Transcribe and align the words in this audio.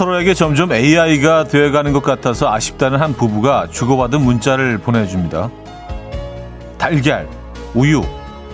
서로에게 0.00 0.32
점점 0.32 0.72
AI가 0.72 1.44
되어가는 1.44 1.92
것 1.92 2.02
같아서 2.02 2.50
아쉽다는 2.50 3.02
한 3.02 3.12
부부가 3.12 3.66
주고받은 3.70 4.22
문자를 4.22 4.78
보내줍니다. 4.78 5.50
달걀, 6.78 7.28
우유, 7.74 8.02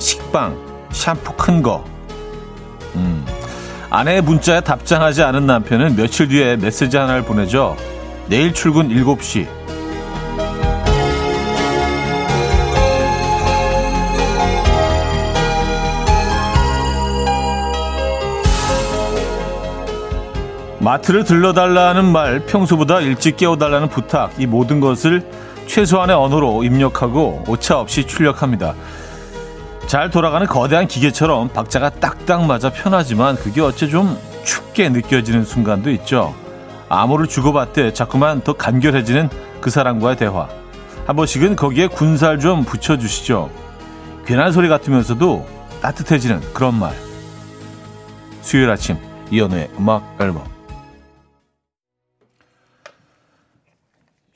식빵, 0.00 0.56
샴푸 0.90 1.34
큰 1.36 1.62
거. 1.62 1.84
음. 2.96 3.24
아내의 3.90 4.22
문자에 4.22 4.60
답장하지 4.60 5.22
않은 5.22 5.46
남편은 5.46 5.94
며칠 5.94 6.26
뒤에 6.26 6.56
메시지 6.56 6.96
하나를 6.96 7.22
보내죠. 7.22 7.76
내일 8.26 8.52
출근 8.52 8.88
7시. 8.88 9.46
마트를 20.86 21.24
들러달라는 21.24 22.04
말, 22.04 22.46
평소보다 22.46 23.00
일찍 23.00 23.36
깨워달라는 23.36 23.88
부탁, 23.88 24.30
이 24.38 24.46
모든 24.46 24.78
것을 24.78 25.28
최소한의 25.66 26.14
언어로 26.14 26.62
입력하고 26.62 27.42
오차 27.48 27.80
없이 27.80 28.06
출력합니다. 28.06 28.76
잘 29.88 30.10
돌아가는 30.10 30.46
거대한 30.46 30.86
기계처럼 30.86 31.48
박자가 31.48 31.90
딱딱 31.90 32.46
맞아 32.46 32.70
편하지만 32.70 33.34
그게 33.34 33.60
어째 33.62 33.88
좀 33.88 34.16
춥게 34.44 34.90
느껴지는 34.90 35.44
순간도 35.44 35.90
있죠. 35.90 36.36
암호를 36.88 37.26
주고받되 37.26 37.92
자꾸만 37.92 38.42
더 38.42 38.52
간결해지는 38.52 39.28
그 39.60 39.70
사람과의 39.70 40.18
대화. 40.18 40.48
한 41.04 41.16
번씩은 41.16 41.56
거기에 41.56 41.88
군살 41.88 42.38
좀 42.38 42.64
붙여주시죠. 42.64 43.50
괜한 44.24 44.52
소리 44.52 44.68
같으면서도 44.68 45.48
따뜻해지는 45.82 46.42
그런 46.52 46.78
말. 46.78 46.94
수요일 48.40 48.70
아침 48.70 48.98
이연우의 49.32 49.70
음악 49.80 50.14
앨범 50.20 50.55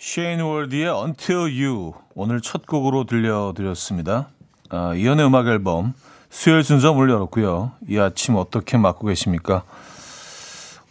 쉐인 0.03 0.41
월드의 0.41 0.87
Until 0.87 1.41
You 1.63 1.93
오늘 2.15 2.41
첫 2.41 2.67
곡으로 2.67 3.05
들려드렸습니다. 3.05 4.29
아, 4.71 4.95
이연의 4.95 5.27
음악 5.27 5.47
앨범 5.47 5.93
수요일 6.31 6.65
순서 6.65 6.95
열었고요. 6.95 7.73
이 7.87 7.99
아침 7.99 8.37
어떻게 8.37 8.79
맞고 8.79 9.07
계십니까? 9.09 9.63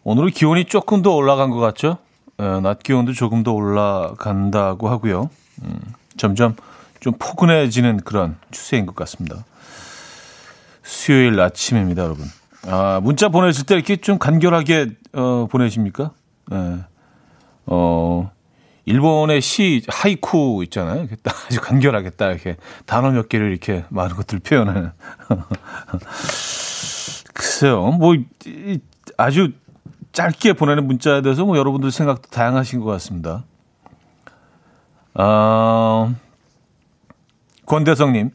오늘은 0.03 0.29
기온이 0.29 0.65
조금 0.65 1.01
더 1.01 1.15
올라간 1.15 1.49
것 1.49 1.57
같죠? 1.57 1.97
에, 2.39 2.59
낮 2.61 2.83
기온도 2.83 3.13
조금 3.13 3.41
더 3.41 3.51
올라간다고 3.51 4.89
하고요. 4.89 5.31
음, 5.63 5.79
점점 6.15 6.55
좀 6.99 7.13
포근해지는 7.17 8.01
그런 8.01 8.37
추세인 8.51 8.85
것 8.85 8.95
같습니다. 8.95 9.43
수요일 10.83 11.39
아침입니다, 11.39 12.03
여러분. 12.03 12.27
아, 12.67 12.99
문자 13.01 13.29
보내실 13.29 13.65
때 13.65 13.73
이렇게 13.73 13.95
좀 13.95 14.19
간결하게 14.19 14.91
어, 15.13 15.47
보내십니까? 15.49 16.11
네. 16.51 16.77
어, 17.65 18.31
일본의 18.89 19.41
시 19.41 19.83
하이쿠 19.87 20.63
있잖아요. 20.63 21.05
딱 21.21 21.35
아주 21.45 21.61
간결하게 21.61 22.09
딱 22.11 22.31
이렇게 22.31 22.57
단어 22.87 23.11
몇 23.11 23.29
개를 23.29 23.51
이렇게 23.51 23.85
많은 23.89 24.15
것들 24.15 24.39
표현하는. 24.39 24.91
글쎄요, 27.35 27.91
뭐 27.91 28.15
아주 29.15 29.51
짧게 30.11 30.53
보내는 30.53 30.87
문자에 30.87 31.21
대해서 31.21 31.45
뭐 31.45 31.55
여러분들 31.55 31.91
생각도 31.91 32.31
다양하신 32.31 32.79
것 32.79 32.87
같습니다. 32.93 33.43
아, 35.13 36.11
권대성님, 37.67 38.31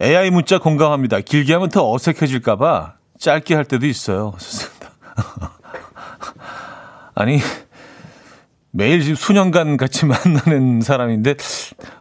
AI 0.00 0.30
문자 0.30 0.58
공감합니다. 0.58 1.20
길게 1.20 1.52
하면 1.52 1.68
더 1.68 1.92
어색해질까봐 1.92 2.94
짧게 3.20 3.54
할 3.54 3.64
때도 3.64 3.86
있어요. 3.86 4.32
아니, 7.14 7.38
매일 8.72 9.02
지금 9.02 9.14
수년간 9.14 9.76
같이 9.76 10.06
만나는 10.06 10.80
사람인데 10.80 11.36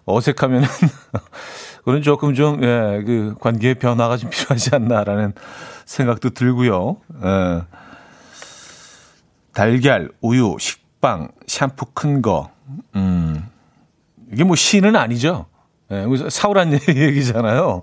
어색하면은 0.05 0.67
그건 1.83 2.01
조금 2.01 2.33
좀, 2.33 2.63
예, 2.63 3.03
그 3.05 3.35
관계의 3.39 3.75
변화가 3.75 4.17
좀 4.17 4.29
필요하지 4.29 4.75
않나라는 4.75 5.33
생각도 5.85 6.29
들고요. 6.29 6.97
예. 7.23 7.61
달걀, 9.53 10.11
우유, 10.21 10.55
식빵, 10.59 11.29
샴푸 11.47 11.85
큰 11.93 12.21
거. 12.21 12.51
음. 12.95 13.47
이게 14.31 14.43
뭐 14.43 14.55
시는 14.55 14.95
아니죠. 14.95 15.47
예, 15.91 16.05
사오란 16.29 16.71
얘기잖아요. 16.87 17.81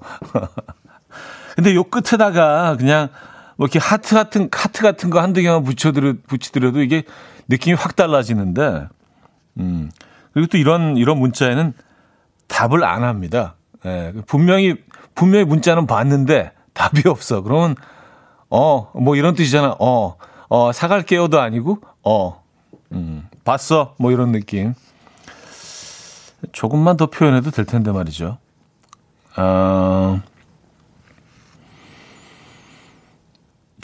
근데 1.56 1.74
요 1.74 1.82
끝에다가 1.82 2.76
그냥 2.78 3.08
뭐 3.56 3.66
이렇게 3.66 3.80
하트 3.80 4.14
같은, 4.14 4.48
하트 4.50 4.82
같은 4.82 5.10
거 5.10 5.20
한두 5.20 5.42
개만 5.42 5.64
붙여드려, 5.64 6.14
붙이더라도 6.28 6.80
이게 6.80 7.02
느낌이 7.48 7.74
확 7.74 7.96
달라지는데, 7.96 8.88
음. 9.58 9.90
그리고 10.32 10.48
또 10.48 10.58
이런, 10.58 10.96
이런 10.96 11.18
문자에는 11.18 11.72
답을 12.46 12.84
안 12.84 13.02
합니다. 13.02 13.56
예, 13.84 14.12
분명히, 14.26 14.76
분명히 15.14 15.44
문자는 15.44 15.86
봤는데 15.86 16.52
답이 16.74 17.02
없어. 17.08 17.42
그러면, 17.42 17.74
어, 18.50 18.90
뭐 18.94 19.16
이런 19.16 19.34
뜻이잖아. 19.34 19.76
어, 19.78 20.16
어, 20.48 20.72
사갈게요도 20.72 21.40
아니고, 21.40 21.80
어, 22.04 22.42
음, 22.92 23.28
봤어. 23.44 23.94
뭐 23.98 24.12
이런 24.12 24.32
느낌. 24.32 24.74
조금만 26.52 26.96
더 26.96 27.06
표현해도 27.06 27.50
될 27.50 27.64
텐데 27.64 27.90
말이죠. 27.90 28.38
어, 29.36 30.20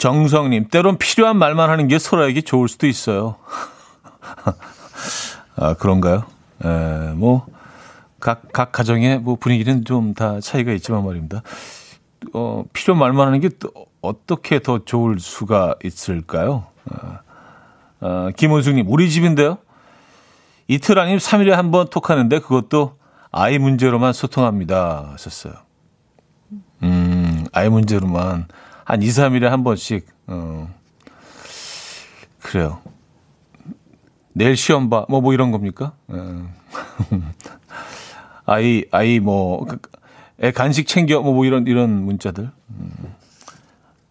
정성님, 0.05 0.67
때론 0.67 0.99
필요한 0.99 1.35
말만 1.37 1.71
하는 1.71 1.87
게 1.87 1.97
서로에게 1.97 2.41
좋을 2.41 2.67
수도 2.67 2.85
있어요. 2.85 3.37
아, 5.57 5.73
그런가요? 5.73 6.25
에, 6.63 7.13
뭐, 7.15 7.47
각, 8.19 8.43
각 8.53 8.71
가정의 8.71 9.17
뭐 9.17 9.35
분위기는 9.35 9.83
좀 9.83 10.13
다 10.13 10.39
차이가 10.41 10.73
있지만 10.73 11.03
말입니다. 11.03 11.41
어, 12.35 12.65
필요 12.71 12.93
말만 12.93 13.25
하는 13.25 13.39
게 13.39 13.49
또 13.57 13.71
어떻게 14.01 14.59
더 14.59 14.85
좋을 14.85 15.19
수가 15.19 15.73
있을까요? 15.83 16.67
어, 16.91 17.17
어, 18.01 18.29
김원숙님, 18.37 18.85
우리 18.87 19.09
집인데요? 19.09 19.57
이틀 20.67 20.99
아니면 20.99 21.17
3일에 21.17 21.49
한 21.49 21.71
번 21.71 21.87
톡하는데 21.87 22.41
그것도 22.41 22.99
아이 23.31 23.57
문제로만 23.57 24.13
소통합니다. 24.13 25.09
하셨어요. 25.13 25.53
음, 26.83 27.45
아이 27.53 27.69
문제로만. 27.69 28.45
한 28.85 29.01
2, 29.01 29.07
3일에 29.07 29.45
한 29.45 29.63
번씩, 29.63 30.05
어, 30.27 30.73
그래요. 32.39 32.79
내일 34.33 34.55
시험 34.55 34.89
봐. 34.89 35.05
뭐, 35.09 35.21
뭐 35.21 35.33
이런 35.33 35.51
겁니까? 35.51 35.93
어. 36.07 36.47
아이, 38.45 38.85
아이, 38.91 39.19
뭐, 39.19 39.65
그, 39.65 39.79
애 40.43 40.51
간식 40.51 40.87
챙겨. 40.87 41.19
뭐, 41.21 41.33
뭐 41.33 41.45
이런, 41.45 41.65
이런 41.65 41.89
문자들. 42.05 42.51
음. 42.69 42.91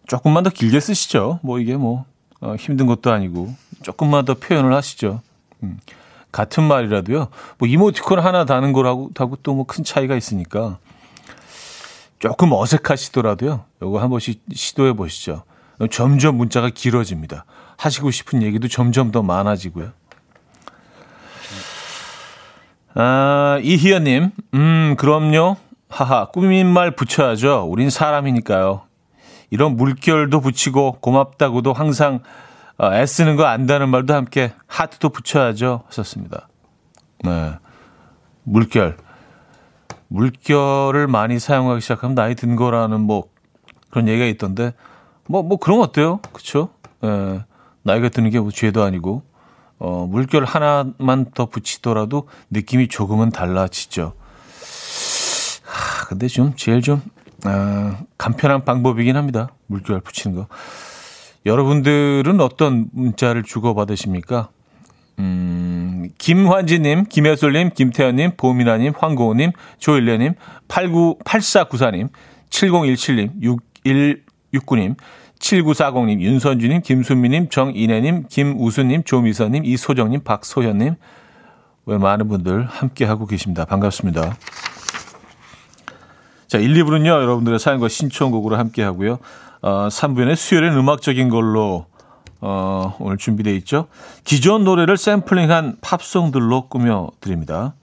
조금만 0.07 0.43
더 0.43 0.49
길게 0.49 0.79
쓰시죠. 0.79 1.39
뭐 1.41 1.59
이게 1.59 1.77
뭐, 1.77 2.05
어, 2.41 2.55
힘든 2.55 2.85
것도 2.85 3.11
아니고. 3.11 3.53
조금만 3.81 4.25
더 4.25 4.33
표현을 4.33 4.73
하시죠. 4.73 5.21
음. 5.63 5.79
같은 6.33 6.63
말이라도요. 6.63 7.29
뭐 7.59 7.67
이모티콘 7.67 8.19
하나 8.19 8.43
다는 8.43 8.73
거라고 8.73 9.11
하고 9.17 9.37
또 9.37 9.53
뭐 9.53 9.63
큰 9.63 9.85
차이가 9.85 10.17
있으니까 10.17 10.79
조금 12.19 12.51
어색하시더라도요. 12.53 13.65
요거 13.81 13.99
한 13.99 14.09
번씩 14.09 14.41
시도해 14.53 14.93
보시죠. 14.93 15.43
점점 15.91 16.37
문자가 16.37 16.69
길어집니다. 16.69 17.45
하시고 17.77 18.11
싶은 18.11 18.41
얘기도 18.41 18.67
점점 18.67 19.11
더 19.11 19.21
많아지고요. 19.21 19.91
아, 22.95 23.59
이희연님, 23.61 24.31
음, 24.53 24.95
그럼요. 24.97 25.57
하하, 25.89 26.25
꾸민 26.27 26.67
말 26.67 26.91
붙여야죠. 26.91 27.67
우린 27.69 27.89
사람이니까요. 27.89 28.83
이런 29.49 29.75
물결도 29.75 30.39
붙이고 30.41 30.97
고맙다고도 31.01 31.73
항상 31.73 32.21
어, 32.77 32.93
애쓰는 32.93 33.35
거 33.35 33.45
안다는 33.45 33.89
말도 33.89 34.13
함께 34.13 34.53
하트도 34.67 35.09
붙여야죠. 35.09 35.83
하셨습니다. 35.87 36.49
네. 37.23 37.53
물결. 38.43 38.97
물결을 40.07 41.07
많이 41.07 41.39
사용하기 41.39 41.81
시작하면 41.81 42.15
나이 42.15 42.35
든 42.35 42.55
거라는 42.55 43.01
뭐 43.01 43.25
그런 43.89 44.07
얘기가 44.07 44.25
있던데 44.27 44.73
뭐, 45.27 45.41
뭐 45.43 45.57
그런 45.57 45.77
거 45.79 45.83
어때요? 45.83 46.19
그쵸? 46.33 46.69
예. 47.03 47.43
나이가 47.83 48.09
드는 48.09 48.29
게 48.29 48.39
뭐 48.39 48.51
죄도 48.51 48.83
아니고 48.83 49.23
어, 49.77 50.07
물결 50.09 50.45
하나만 50.45 51.31
더 51.33 51.47
붙이더라도 51.47 52.27
느낌이 52.49 52.87
조금은 52.87 53.29
달라지죠. 53.31 54.13
하, 55.63 56.05
근데 56.07 56.27
좀 56.27 56.53
제일 56.55 56.81
좀 56.81 57.01
아, 57.43 57.99
간편한 58.17 58.63
방법이긴 58.65 59.17
합니다. 59.17 59.49
물결 59.67 59.99
붙이는 60.01 60.35
거. 60.37 60.47
여러분들은 61.45 62.39
어떤 62.41 62.87
문자를 62.91 63.43
주고받으십니까? 63.43 64.49
음, 65.19 66.09
김환지님, 66.17 67.05
김혜솔님, 67.05 67.71
김태현님, 67.73 68.31
보미나님, 68.37 68.93
황고우님, 68.97 69.51
조일래님, 69.79 70.33
89, 70.67 71.19
8494님, 71.23 72.09
7017님, 72.49 73.41
61, 73.41 74.23
69님, 74.53 74.95
7940님, 75.39 76.21
윤선주님, 76.21 76.81
김순미님, 76.81 77.49
정인혜님, 77.49 78.25
김우수님, 78.29 79.03
조미선님, 79.03 79.65
이소정님, 79.65 80.21
박소현님, 80.23 80.95
왜 81.85 81.97
많은 81.97 82.27
분들 82.27 82.65
함께하고 82.65 83.27
계십니다. 83.27 83.65
반갑습니다. 83.65 84.37
자, 86.47 86.57
1, 86.57 86.73
2부는요, 86.73 87.07
여러분들의 87.07 87.59
사연과 87.59 87.89
신청곡으로 87.89 88.55
함께하고요. 88.57 89.19
어, 89.61 89.87
3부에는 89.89 90.35
수요일엔 90.35 90.73
음악적인 90.77 91.29
걸로 91.29 91.87
어, 92.47 92.95
오늘 92.99 93.17
준비되어 93.17 93.53
있죠. 93.55 93.87
기존 94.23 94.63
노래를 94.65 94.97
샘플링한 94.97 95.77
팝송들로 95.81 96.67
꾸며 96.67 97.09
드립니다. 97.19 97.73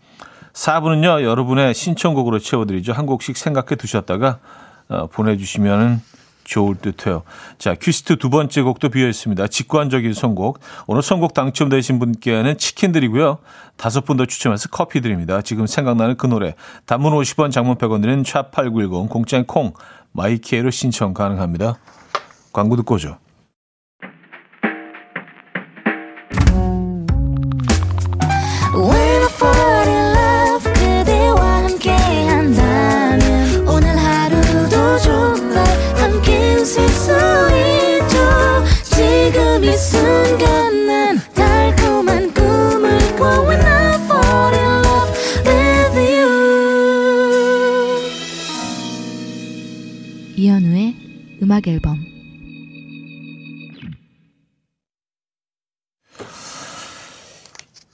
4부는요, 0.52 1.24
여러분의 1.24 1.74
신청곡으로 1.74 2.38
채워드리죠. 2.38 2.92
한 2.92 3.06
곡씩 3.06 3.36
생각해 3.36 3.74
두셨다가 3.74 4.38
어, 4.88 5.08
보내주시면 5.08 6.00
좋을 6.44 6.76
듯해요. 6.76 7.22
자, 7.58 7.74
퀴스트 7.74 8.16
두 8.18 8.30
번째 8.30 8.62
곡도 8.62 8.90
비어 8.90 9.08
있습니다. 9.08 9.48
직관적인 9.48 10.12
선곡. 10.14 10.60
오늘 10.86 11.02
선곡 11.02 11.34
당첨되신 11.34 11.98
분께는 11.98 12.56
치킨 12.56 12.92
드리고요. 12.92 13.38
다섯 13.76 14.04
분 14.04 14.16
더 14.16 14.26
추첨해서 14.26 14.68
커피 14.68 15.00
드립니다. 15.00 15.42
지금 15.42 15.66
생각나는 15.66 16.16
그 16.16 16.28
노래. 16.28 16.54
단문 16.86 17.12
50원, 17.14 17.50
장문 17.50 17.78
100원 17.78 18.00
드리는 18.00 18.22
샵8910, 18.22 19.08
공짜인 19.08 19.44
콩, 19.44 19.72
마이케이로 20.12 20.70
신청 20.70 21.14
가능합니다. 21.14 21.78
광고 22.52 22.76
듣고 22.76 22.94
오죠. 22.94 23.16
음악 51.62 51.68
앨범 51.68 52.04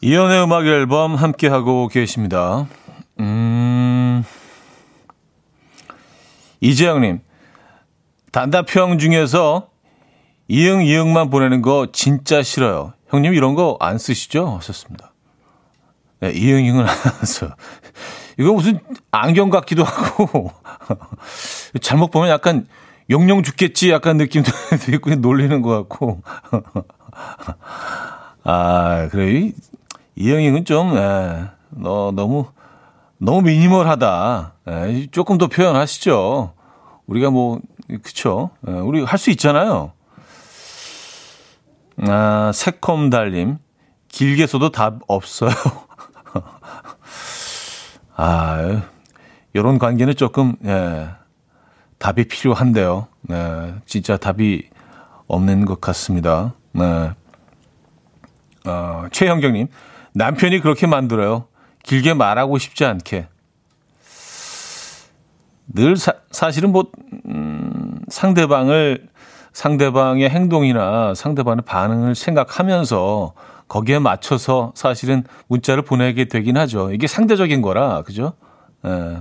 이연의 0.00 0.44
음악 0.44 0.66
앨범 0.66 1.14
함께 1.14 1.48
하고 1.48 1.88
계십니다. 1.88 2.66
음. 3.20 4.24
이재영 6.60 7.02
님, 7.02 7.20
단답형 8.32 8.98
중에서 8.98 9.70
이응, 10.48 10.82
이응만 10.84 11.30
보내는 11.30 11.62
거 11.62 11.88
진짜 11.92 12.42
싫어요. 12.42 12.94
형님 13.08 13.34
이런 13.34 13.54
거 13.54 13.76
안 13.80 13.98
쓰시죠? 13.98 14.56
하셨습니다. 14.56 15.12
네, 16.20 16.32
이응, 16.32 16.64
이응은 16.64 16.86
안 16.86 17.24
써요. 17.26 17.50
이거 18.38 18.52
무슨 18.52 18.80
안경 19.10 19.50
같기도 19.50 19.84
하고, 19.84 20.52
잘못 21.82 22.10
보면 22.10 22.30
약간 22.30 22.66
용용 23.10 23.42
죽겠지 23.42 23.90
약간 23.90 24.16
느낌도 24.16 24.50
있고 24.92 25.10
놀리는 25.16 25.60
것 25.62 25.70
같고. 25.70 26.22
아, 28.44 29.08
그래. 29.10 29.52
이영희는 30.16 30.64
좀, 30.64 30.96
에, 30.96 31.44
너, 31.70 32.12
너무, 32.14 32.46
너무 33.18 33.42
미니멀하다. 33.42 34.52
에, 34.68 35.06
조금 35.10 35.38
더 35.38 35.46
표현하시죠. 35.48 36.54
우리가 37.06 37.30
뭐, 37.30 37.60
그쵸. 38.02 38.50
에, 38.66 38.72
우리 38.72 39.02
할 39.04 39.18
수 39.18 39.30
있잖아요. 39.30 39.92
아, 42.06 42.50
새콤 42.54 43.10
달님. 43.10 43.58
길게 44.08 44.46
써도 44.46 44.70
답 44.70 45.00
없어요. 45.06 45.50
아, 48.16 48.82
요런 49.54 49.78
관계는 49.78 50.14
조금, 50.16 50.56
예, 50.64 51.08
답이 51.98 52.28
필요한데요. 52.28 53.08
네, 53.22 53.74
진짜 53.86 54.16
답이 54.16 54.68
없는 55.26 55.64
것 55.64 55.80
같습니다. 55.80 56.54
네. 56.72 57.10
어, 58.66 59.06
최형경님, 59.10 59.68
남편이 60.14 60.60
그렇게 60.60 60.86
만들어요. 60.86 61.46
길게 61.82 62.14
말하고 62.14 62.58
싶지 62.58 62.84
않게. 62.84 63.28
늘 65.74 65.96
사, 65.96 66.12
사실은 66.30 66.72
뭐, 66.72 66.90
음, 67.26 68.00
상대방을, 68.08 69.08
상대방의 69.52 70.30
행동이나 70.30 71.14
상대방의 71.14 71.62
반응을 71.66 72.14
생각하면서 72.14 73.34
거기에 73.68 73.98
맞춰서 73.98 74.72
사실은 74.74 75.24
문자를 75.48 75.82
보내게 75.82 76.26
되긴 76.26 76.56
하죠. 76.56 76.90
이게 76.92 77.06
상대적인 77.06 77.60
거라, 77.60 78.02
그죠? 78.02 78.32
예. 78.86 79.18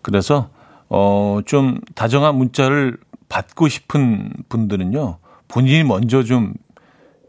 그래서 0.00 0.48
어, 0.96 1.40
좀 1.44 1.80
다정한 1.96 2.36
문자를 2.36 2.98
받고 3.28 3.66
싶은 3.66 4.30
분들은요, 4.48 5.18
본인이 5.48 5.82
먼저 5.82 6.22
좀 6.22 6.54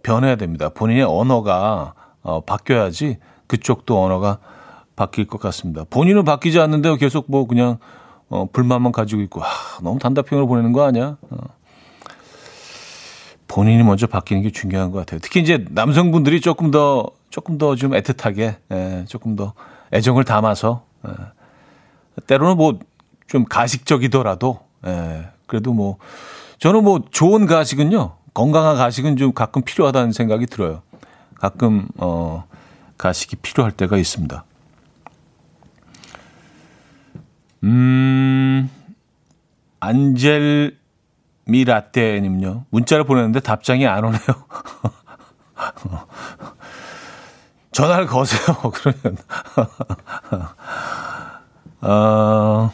변해야 0.03 0.35
됩니다. 0.35 0.69
본인의 0.69 1.03
언어가 1.03 1.95
어, 2.21 2.41
바뀌어야지 2.41 3.17
그쪽도 3.47 4.03
언어가 4.03 4.37
바뀔 4.95 5.25
것 5.25 5.39
같습니다. 5.41 5.83
본인은 5.89 6.25
바뀌지 6.25 6.59
않는데 6.59 6.95
계속 6.97 7.25
뭐 7.27 7.47
그냥 7.47 7.79
어, 8.29 8.47
불만만 8.53 8.91
가지고 8.91 9.23
있고, 9.23 9.43
아, 9.43 9.47
너무 9.81 9.97
단답형을 9.97 10.45
보내는 10.45 10.71
거 10.71 10.83
아니야? 10.83 11.17
어. 11.31 11.37
본인이 13.47 13.81
먼저 13.81 14.05
바뀌는 14.05 14.43
게 14.43 14.51
중요한 14.51 14.91
것 14.91 14.99
같아요. 14.99 15.19
특히 15.23 15.39
이제 15.39 15.65
남성분들이 15.71 16.39
조금 16.39 16.69
더, 16.69 17.07
조금 17.31 17.57
더 17.57 17.75
좀 17.75 17.91
애틋하게, 17.91 18.57
예, 18.71 19.05
조금 19.07 19.35
더 19.35 19.53
애정을 19.91 20.23
담아서, 20.23 20.83
예. 21.07 21.11
때로는 22.27 22.57
뭐 22.57 22.77
좀 23.27 23.45
가식적이더라도, 23.45 24.59
예, 24.85 25.29
그래도 25.47 25.73
뭐, 25.73 25.97
저는 26.59 26.83
뭐 26.83 27.01
좋은 27.11 27.45
가식은요, 27.45 28.15
건강한 28.33 28.75
가식은 28.75 29.17
좀 29.17 29.33
가끔 29.33 29.61
필요하다는 29.61 30.11
생각이 30.11 30.45
들어요. 30.45 30.81
가끔, 31.39 31.87
어, 31.97 32.45
가식이 32.97 33.37
필요할 33.37 33.71
때가 33.71 33.97
있습니다. 33.97 34.43
음, 37.63 38.69
안젤 39.79 40.77
미라떼님요. 41.45 42.65
문자를 42.69 43.05
보냈는데 43.05 43.39
답장이 43.39 43.87
안 43.87 44.03
오네요. 44.03 44.19
전화를 47.71 48.07
거세요. 48.07 48.55
그러면. 48.73 49.17
어, 51.81 52.71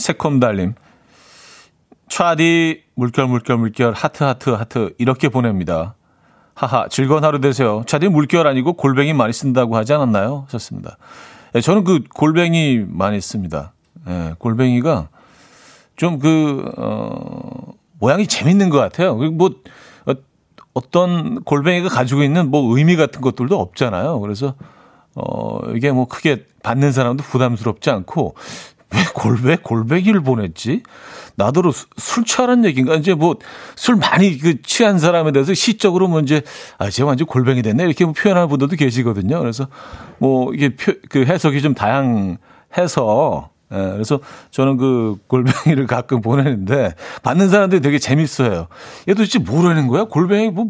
새콤달님. 0.00 0.74
차디 2.08 2.82
물결 2.96 3.28
물결 3.28 3.58
물결 3.58 3.92
하트 3.92 4.24
하트 4.24 4.50
하트 4.50 4.94
이렇게 4.98 5.28
보냅니다. 5.28 5.94
하하 6.54 6.88
즐거운 6.88 7.24
하루 7.24 7.40
되세요. 7.40 7.82
차디 7.86 8.08
물결 8.08 8.46
아니고 8.46 8.72
골뱅이 8.72 9.12
많이 9.12 9.32
쓴다고 9.32 9.76
하지 9.76 9.92
않았나요? 9.92 10.44
하셨습니다. 10.46 10.96
네, 11.52 11.60
저는 11.60 11.84
그 11.84 12.02
골뱅이 12.14 12.84
많이 12.86 13.20
씁니다. 13.20 13.72
네, 14.06 14.34
골뱅이가 14.38 15.08
좀 15.96 16.18
그, 16.18 16.64
어, 16.78 17.74
모양이 17.98 18.26
재밌는 18.26 18.70
것 18.70 18.78
같아요. 18.78 19.14
뭐, 19.14 19.50
어, 20.06 20.12
어떤 20.72 21.42
골뱅이가 21.44 21.88
가지고 21.90 22.22
있는 22.22 22.50
뭐 22.50 22.76
의미 22.76 22.96
같은 22.96 23.20
것들도 23.20 23.58
없잖아요. 23.58 24.18
그래서, 24.20 24.54
어, 25.14 25.60
이게 25.74 25.92
뭐 25.92 26.06
크게 26.06 26.46
받는 26.62 26.92
사람도 26.92 27.22
부담스럽지 27.24 27.90
않고 27.90 28.34
왜 28.92 29.04
골배 29.14 29.56
골배기를 29.56 30.20
보냈지? 30.22 30.82
나더러 31.36 31.72
술 31.96 32.24
취하는 32.24 32.64
얘기인가? 32.64 32.94
이제 32.96 33.14
뭐 33.14 33.34
술 33.76 33.96
많이 33.96 34.36
그 34.38 34.60
취한 34.62 34.98
사람에 34.98 35.32
대해서 35.32 35.54
시적으로 35.54 36.06
뭐 36.08 36.20
이제 36.20 36.42
아, 36.78 36.90
쟤 36.90 37.02
완전 37.02 37.26
골뱅이 37.26 37.62
됐네 37.62 37.84
이렇게 37.84 38.04
뭐 38.04 38.12
표현하는 38.12 38.48
분들도 38.48 38.76
계시거든요. 38.76 39.38
그래서 39.40 39.68
뭐 40.18 40.52
이게 40.52 40.74
표, 40.76 40.92
그 41.08 41.24
해석이 41.24 41.62
좀 41.62 41.74
다양해서 41.74 43.50
예, 43.72 43.76
그래서 43.76 44.18
저는 44.50 44.76
그 44.76 45.16
골뱅이를 45.28 45.86
가끔 45.86 46.20
보내는데 46.20 46.94
받는 47.22 47.48
사람들이 47.48 47.80
되게 47.80 47.98
재밌어요. 47.98 48.66
얘 49.08 49.14
도대체 49.14 49.38
뭐라는 49.38 49.86
거야? 49.86 50.04
골뱅이 50.04 50.50
뭐 50.50 50.66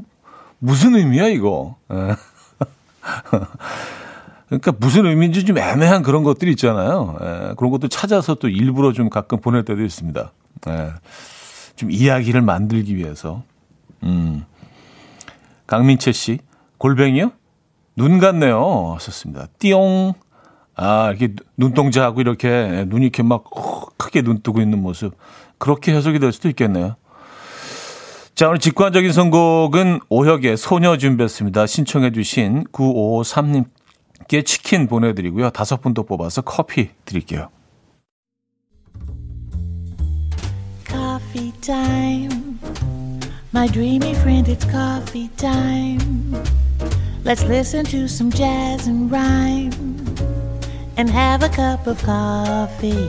무슨 0.58 0.94
의미야 0.94 1.28
이거? 1.28 1.76
예. 1.92 2.14
그러니까 4.50 4.72
무슨 4.78 5.06
의미인지 5.06 5.44
좀 5.44 5.58
애매한 5.58 6.02
그런 6.02 6.24
것들이 6.24 6.50
있잖아요. 6.52 7.16
예, 7.22 7.54
그런 7.56 7.70
것도 7.70 7.86
찾아서 7.86 8.34
또 8.34 8.48
일부러 8.48 8.92
좀 8.92 9.08
가끔 9.08 9.40
보낼 9.40 9.64
때도 9.64 9.82
있습니다. 9.82 10.32
예, 10.68 10.90
좀 11.76 11.90
이야기를 11.90 12.42
만들기 12.42 12.96
위해서. 12.96 13.44
음. 14.02 14.44
강민채 15.68 16.10
씨, 16.10 16.40
골뱅이요? 16.78 17.30
눈 17.94 18.18
같네요. 18.18 18.94
하셨습니다. 18.94 19.46
띠용. 19.60 20.14
아, 20.74 21.10
이렇게 21.10 21.34
눈동자하고 21.56 22.20
이렇게 22.20 22.86
눈이 22.88 23.04
이렇게 23.04 23.22
막 23.22 23.44
크게 23.98 24.22
눈 24.22 24.42
뜨고 24.42 24.60
있는 24.60 24.82
모습. 24.82 25.14
그렇게 25.58 25.94
해석이 25.94 26.18
될 26.18 26.32
수도 26.32 26.48
있겠네요. 26.48 26.96
자, 28.34 28.48
오늘 28.48 28.58
직관적인 28.58 29.12
선곡은 29.12 30.00
오혁의 30.08 30.56
소녀 30.56 30.96
준비했습니다. 30.96 31.66
신청해 31.66 32.12
주신 32.12 32.64
9553님 32.72 33.66
께 34.28 34.42
치킨 34.42 34.86
보내드리고요. 34.86 35.50
다섯 35.50 35.80
분도 35.80 36.04
뽑아서 36.04 36.42
커피 36.42 36.90
드릴게요. 37.04 37.48
Coffee 40.86 41.52
time. 41.60 42.58
My 43.52 43.68
dreamy 43.68 44.12
friend, 44.12 44.48
it's 44.48 44.64
coffee 44.70 45.28
time. 45.36 46.34
Let's 47.24 47.44
listen 47.44 47.84
to 47.86 48.04
some 48.04 48.30
jazz 48.30 48.88
and 48.88 49.10
rhyme 49.10 49.72
and 50.96 51.10
have 51.10 51.44
a 51.44 51.50
cup 51.50 51.88
of 51.88 52.00
coffee. 52.04 53.08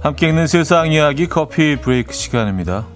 함께 0.00 0.28
읽는 0.28 0.46
세상 0.46 0.92
이야기 0.92 1.26
커피 1.26 1.76
브레이크 1.76 2.12
시간입니다. 2.12 2.93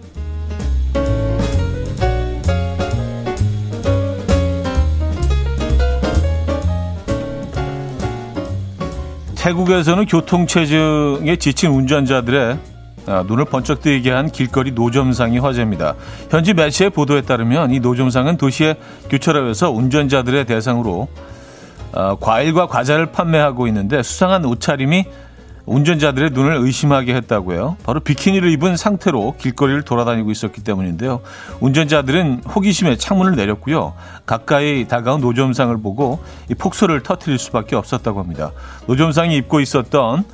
태국에서는 9.49 10.05
교통체증에 10.05 11.37
지친 11.37 11.71
운전자들의 11.71 12.59
아, 13.07 13.25
눈을 13.27 13.47
번쩍 13.47 13.81
뜨이게 13.81 14.11
한 14.11 14.31
길거리 14.31 14.73
노점상이 14.73 15.39
화제입니다. 15.39 15.95
현지 16.31 16.53
매체의 16.53 16.91
보도에 16.91 17.23
따르면 17.23 17.73
이 17.73 17.81
노점상은 17.81 18.37
도시의 18.37 18.77
교차로에서 19.09 19.71
운전자들의 19.71 20.45
대상으로 20.45 21.09
아, 21.93 22.17
과일과 22.21 22.67
과자를 22.67 23.07
판매하고 23.07 23.67
있는데 23.69 24.03
수상한 24.03 24.45
옷차림이 24.45 25.07
운전자들의 25.69 26.31
눈을 26.31 26.55
의심하게 26.57 27.15
했다고요. 27.15 27.77
바로 27.85 28.01
비키니를 28.01 28.51
입은 28.53 28.77
상태로 28.77 29.37
길거리를 29.39 29.83
돌아다니고 29.83 30.31
있었기 30.31 30.63
때문인데요. 30.63 31.21
운전자들은 31.61 32.43
호기심에 32.45 32.97
창문을 32.97 33.37
내렸고요. 33.37 33.95
가까이 34.27 34.87
다가온 34.89 35.21
노점상을 35.21 35.77
보고 35.83 36.21
이 36.51 36.55
폭소를 36.55 37.03
터트릴 37.03 37.39
수밖에 37.39 37.77
없었다고 37.77 38.19
합니다. 38.21 38.53
노점상이 38.87 39.37
입고 39.37 39.61
있었던 39.61 40.25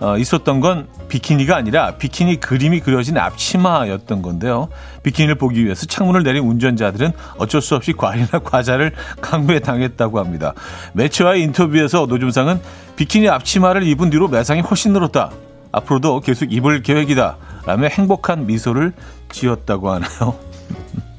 어, 0.00 0.18
있었던 0.18 0.60
건 0.60 0.88
비키니가 1.08 1.56
아니라 1.56 1.96
비키니 1.96 2.40
그림이 2.40 2.80
그려진 2.80 3.16
앞치마였던 3.16 4.22
건데요. 4.22 4.68
비키니를 5.02 5.36
보기 5.36 5.64
위해서 5.64 5.86
창문을 5.86 6.22
내린 6.22 6.44
운전자들은 6.44 7.12
어쩔 7.38 7.60
수 7.60 7.74
없이 7.74 7.92
과일이나 7.92 8.40
과자를 8.40 8.92
강매당했다고 9.20 10.18
합니다. 10.18 10.52
매체와의 10.94 11.42
인터뷰에서 11.42 12.06
노점상은 12.06 12.60
비키니 12.96 13.28
앞치마를 13.28 13.84
입은 13.84 14.10
뒤로 14.10 14.28
매상이 14.28 14.60
훨씬 14.60 14.92
늘었다. 14.92 15.30
앞으로도 15.72 16.20
계속 16.20 16.52
입을 16.52 16.82
계획이다. 16.82 17.36
라며 17.66 17.88
행복한 17.88 18.46
미소를 18.46 18.92
지었다고 19.32 19.90
하네요. 19.90 20.38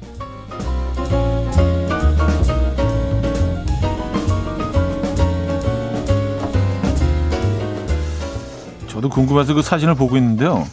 저도 9.06 9.08
궁금해서 9.08 9.54
그 9.54 9.62
사진을 9.62 9.94
보고 9.94 10.16
있는데요. 10.16 10.66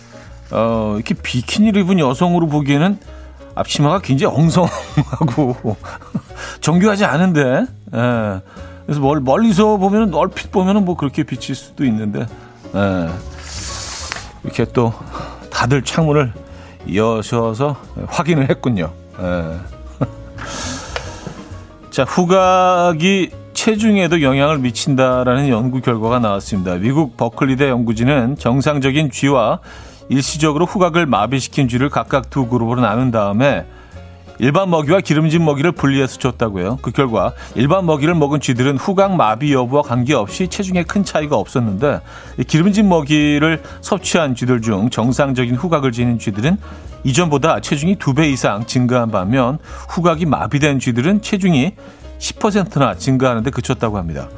어, 0.52 0.94
이렇게 0.96 1.14
비키니를 1.14 1.84
입은 1.84 2.00
여성으로 2.00 2.48
보기에는 2.48 3.00
앞치마가 3.56 4.00
굉장히 4.00 4.36
엉성하고 4.36 5.76
정교하지 6.62 7.06
않은데, 7.06 7.66
예. 7.94 8.42
그래서 8.86 9.00
멀, 9.00 9.22
멀리서 9.22 9.78
보면은 9.78 10.14
얼핏 10.14 10.52
보면은 10.52 10.86
뭐 10.86 10.96
그렇게 10.98 11.24
비칠 11.24 11.56
수도 11.56 11.86
있는데, 11.86 12.26
예. 12.76 13.10
이렇게 14.44 14.66
또 14.66 14.94
다들 15.50 15.84
창문을 15.84 16.34
여셔서 16.94 17.78
확인을 18.08 18.50
했군요. 18.50 18.92
예. 19.20 19.60
자, 21.92 22.04
후각이 22.04 23.32
체중에도 23.64 24.22
영향을 24.22 24.58
미친다라는 24.58 25.48
연구 25.48 25.80
결과가 25.80 26.20
나왔습니다. 26.20 26.76
미국 26.76 27.16
버클리대 27.16 27.70
연구진은 27.70 28.36
정상적인 28.38 29.10
쥐와 29.10 29.60
일시적으로 30.10 30.66
후각을 30.66 31.06
마비시킨 31.06 31.70
쥐를 31.70 31.88
각각 31.88 32.30
두 32.30 32.48
그룹으로 32.48 32.82
나눈 32.82 33.10
다음에 33.10 33.66
일반 34.40 34.70
먹이와 34.70 35.00
기름진 35.00 35.46
먹이를 35.46 35.72
분리해서 35.72 36.20
줬다고요. 36.20 36.80
그 36.82 36.92
결과 36.92 37.32
일반 37.56 37.86
먹이를 37.86 38.16
먹은 38.16 38.42
쥐들은 38.42 38.76
후각 38.76 39.16
마비 39.16 39.54
여부와 39.54 39.84
관계없이 39.84 40.50
체중에 40.50 40.84
큰 40.84 41.06
차이가 41.06 41.38
없었는데 41.38 42.02
기름진 42.46 42.90
먹이를 42.90 43.62
섭취한 43.80 44.36
쥐들 44.36 44.62
중 44.62 44.90
정상적인 44.90 45.56
후각을 45.56 45.94
지닌 45.94 46.20
쥐들은 46.20 46.58
이전보다 47.06 47.62
체중이 47.62 47.96
두 47.96 48.14
배 48.14 48.30
이상 48.30 48.66
증가한 48.66 49.10
반면 49.10 49.58
후각이 49.88 50.26
마비된 50.26 50.80
쥐들은 50.80 51.22
체중이 51.22 51.72
10%나 52.24 52.96
증가하는데 52.96 53.52
그쳤다고 53.52 53.98
합니다. 53.98 54.30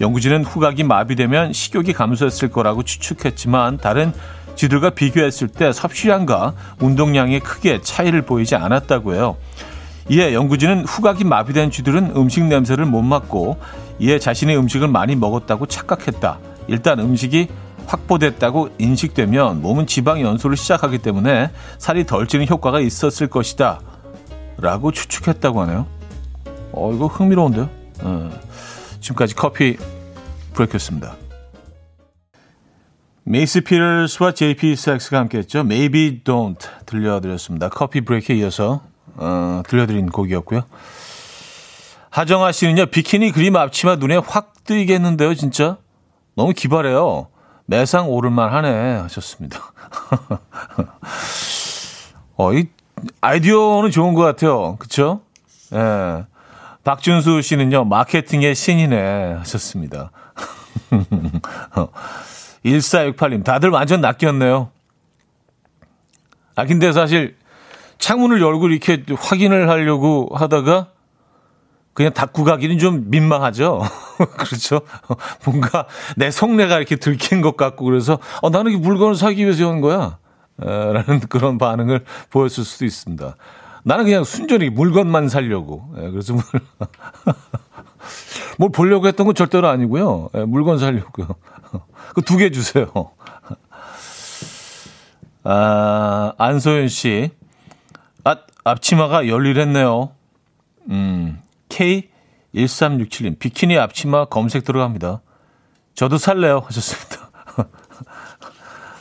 연구진은 0.00 0.44
후각이 0.44 0.82
마비되면 0.82 1.52
식욕이 1.52 1.92
감소했을 1.92 2.48
거라고 2.48 2.82
추측했지만 2.82 3.78
다른 3.78 4.12
쥐들과 4.56 4.90
비교했을 4.90 5.48
때 5.48 5.72
섭취량과 5.72 6.54
운동량에 6.80 7.38
크게 7.38 7.80
차이를 7.82 8.22
보이지 8.22 8.56
않았다고 8.56 9.14
해요. 9.14 9.36
이에 10.08 10.34
연구진은 10.34 10.84
후각이 10.84 11.24
마비된 11.24 11.70
쥐들은 11.70 12.16
음식 12.16 12.44
냄새를 12.44 12.84
못 12.86 13.02
맡고 13.02 13.58
이에 14.00 14.18
자신의 14.18 14.56
음식을 14.58 14.88
많이 14.88 15.14
먹었다고 15.14 15.66
착각했다. 15.66 16.38
일단 16.66 16.98
음식이 16.98 17.48
확보됐다고 17.86 18.70
인식되면 18.78 19.62
몸은 19.62 19.86
지방 19.86 20.20
연소를 20.20 20.56
시작하기 20.56 20.98
때문에 20.98 21.50
살이 21.78 22.04
덜 22.04 22.26
찌는 22.26 22.48
효과가 22.48 22.80
있었을 22.80 23.28
것이다. 23.28 23.80
라고 24.58 24.90
추측했다고 24.90 25.62
하네요. 25.62 25.97
어, 26.78 26.92
이거 26.92 27.06
흥미로운데요? 27.06 27.68
어, 28.02 28.30
지금까지 29.00 29.34
커피 29.34 29.76
브레이크였습니다. 30.54 31.16
메이스 33.24 33.60
피터스와 33.60 34.32
JP 34.32 34.76
섹스가 34.76 35.18
함께했죠. 35.18 35.60
Maybe 35.60 36.22
Don't 36.24 36.58
들려드렸습니다. 36.86 37.68
커피 37.68 38.00
브레이크에 38.00 38.36
이어서 38.36 38.82
어, 39.16 39.62
들려드린 39.66 40.10
곡이었고요. 40.10 40.62
하정아 42.10 42.52
씨는요. 42.52 42.86
비키니 42.86 43.32
그림 43.32 43.56
앞치마 43.56 43.96
눈에 43.96 44.16
확 44.16 44.54
뜨이겠는데요. 44.64 45.34
진짜 45.34 45.76
너무 46.36 46.52
기발해요. 46.52 47.28
매상 47.66 48.08
오를만 48.08 48.52
하네 48.52 48.96
하셨습니다. 48.98 49.72
어, 52.36 52.54
이 52.54 52.68
아이디어는 53.20 53.90
좋은 53.90 54.14
것 54.14 54.22
같아요. 54.22 54.76
그쵸? 54.76 55.20
예. 55.74 56.24
박준수 56.84 57.42
씨는요, 57.42 57.84
마케팅의 57.84 58.54
신이네 58.54 59.34
하셨습니다. 59.38 60.10
1468님, 62.64 63.44
다들 63.44 63.70
완전 63.70 64.00
낚였네요. 64.00 64.70
아, 66.56 66.64
근데 66.64 66.92
사실 66.92 67.36
창문을 67.98 68.40
열고 68.40 68.68
이렇게 68.68 69.04
확인을 69.16 69.68
하려고 69.68 70.28
하다가 70.34 70.88
그냥 71.94 72.12
닫고 72.12 72.44
가기는 72.44 72.78
좀 72.78 73.10
민망하죠. 73.10 73.82
그렇죠. 74.38 74.80
뭔가 75.44 75.86
내 76.16 76.30
속내가 76.30 76.76
이렇게 76.76 76.96
들킨 76.96 77.40
것 77.42 77.56
같고 77.56 77.84
그래서 77.84 78.18
어, 78.40 78.50
나는 78.50 78.72
이 78.72 78.76
물건을 78.76 79.16
사기 79.16 79.42
위해서 79.42 79.64
연 79.64 79.80
거야. 79.80 80.18
라는 80.58 81.20
그런 81.28 81.56
반응을 81.56 82.04
보였을 82.30 82.64
수도 82.64 82.84
있습니다. 82.84 83.36
나는 83.88 84.04
그냥 84.04 84.22
순전히 84.24 84.68
물건만 84.68 85.28
살려고. 85.30 85.90
예, 85.96 86.10
그래서 86.10 86.34
뭘, 86.34 86.44
뭘 88.58 88.70
보려고 88.70 89.06
했던 89.08 89.24
건 89.26 89.34
절대로 89.34 89.66
아니고요. 89.68 90.28
예, 90.34 90.44
물건 90.44 90.78
살려고요. 90.78 91.28
그 92.14 92.22
두 92.22 92.36
개 92.36 92.50
주세요. 92.50 92.86
아, 95.44 96.32
안소연 96.36 96.88
씨. 96.88 97.30
아, 98.24 98.36
앞치마가 98.64 99.26
열일했네요. 99.28 100.10
음, 100.90 101.40
K1367님. 101.70 103.38
비키니 103.38 103.78
앞치마 103.78 104.26
검색 104.26 104.64
들어갑니다. 104.64 105.22
저도 105.94 106.18
살래요. 106.18 106.62
하셨습니다. 106.66 107.30
아, 107.56 107.64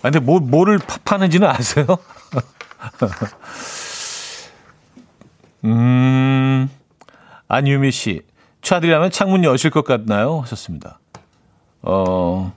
근데 0.02 0.20
뭐, 0.20 0.40
뭐를 0.40 0.80
파는지는 1.04 1.48
아세요? 1.48 1.86
음, 5.66 6.70
안유미 7.48 7.92
씨. 7.92 8.22
차들이라면 8.62 9.12
창문 9.12 9.44
여실 9.44 9.70
것 9.72 9.86
같나요? 9.86 10.42
하셨습니다. 10.42 11.00
어, 11.82 12.54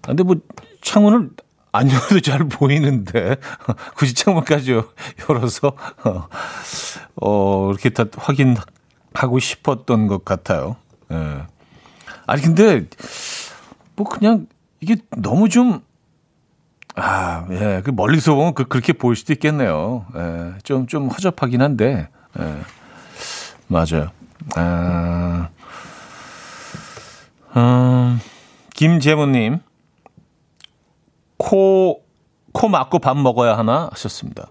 근데 0.00 0.22
뭐, 0.22 0.36
창문을 0.80 1.30
안 1.72 1.90
열어도 1.90 2.20
잘 2.20 2.48
보이는데, 2.48 3.36
굳이 3.96 4.14
창문까지 4.14 4.80
열어서, 5.28 5.72
어, 7.20 7.70
이렇게 7.70 7.90
다 7.90 8.04
확인 8.16 8.56
하고 9.12 9.38
싶었던 9.38 10.06
것 10.06 10.24
같아요. 10.24 10.76
예. 11.12 11.42
아니, 12.26 12.42
근데, 12.42 12.86
뭐, 13.96 14.08
그냥, 14.08 14.46
이게 14.80 14.96
너무 15.10 15.48
좀, 15.48 15.82
아, 16.96 17.46
예, 17.50 17.82
그 17.84 17.90
멀리서 17.90 18.34
보면 18.34 18.54
그, 18.54 18.64
그렇게 18.64 18.92
보일 18.94 19.16
수도 19.16 19.32
있겠네요. 19.34 20.06
예, 20.16 20.58
좀, 20.62 20.86
좀 20.86 21.08
허접하긴 21.08 21.60
한데, 21.60 22.08
예, 22.38 22.56
맞아요. 23.68 24.10
아, 24.56 25.48
음, 27.56 28.20
김재문님, 28.74 29.60
코, 31.36 32.02
코 32.52 32.68
막고 32.68 32.98
밥 32.98 33.16
먹어야 33.16 33.58
하나 33.58 33.88
하셨습니다. 33.92 34.48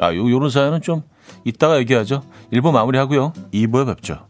아, 0.00 0.12
요, 0.14 0.28
요런 0.28 0.50
사연은 0.50 0.82
좀 0.82 1.02
이따가 1.44 1.78
얘기하죠. 1.78 2.22
1부 2.52 2.72
마무리하고요. 2.72 3.32
2부에 3.52 3.86
뵙죠. 3.86 4.26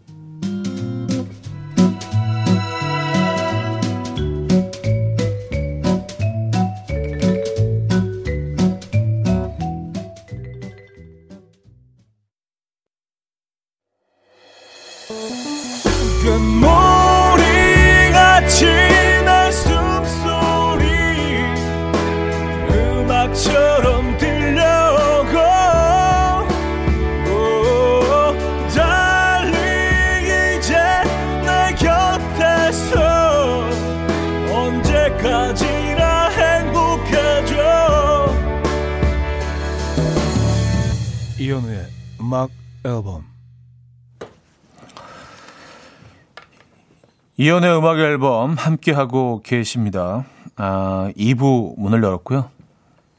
이연의 47.67 47.79
음악 47.79 47.99
앨범 47.99 48.55
함께 48.55 48.93
하고 48.93 49.41
계십니다. 49.43 50.25
아, 50.55 51.11
2부 51.17 51.75
문을 51.77 52.03
열었고요. 52.03 52.49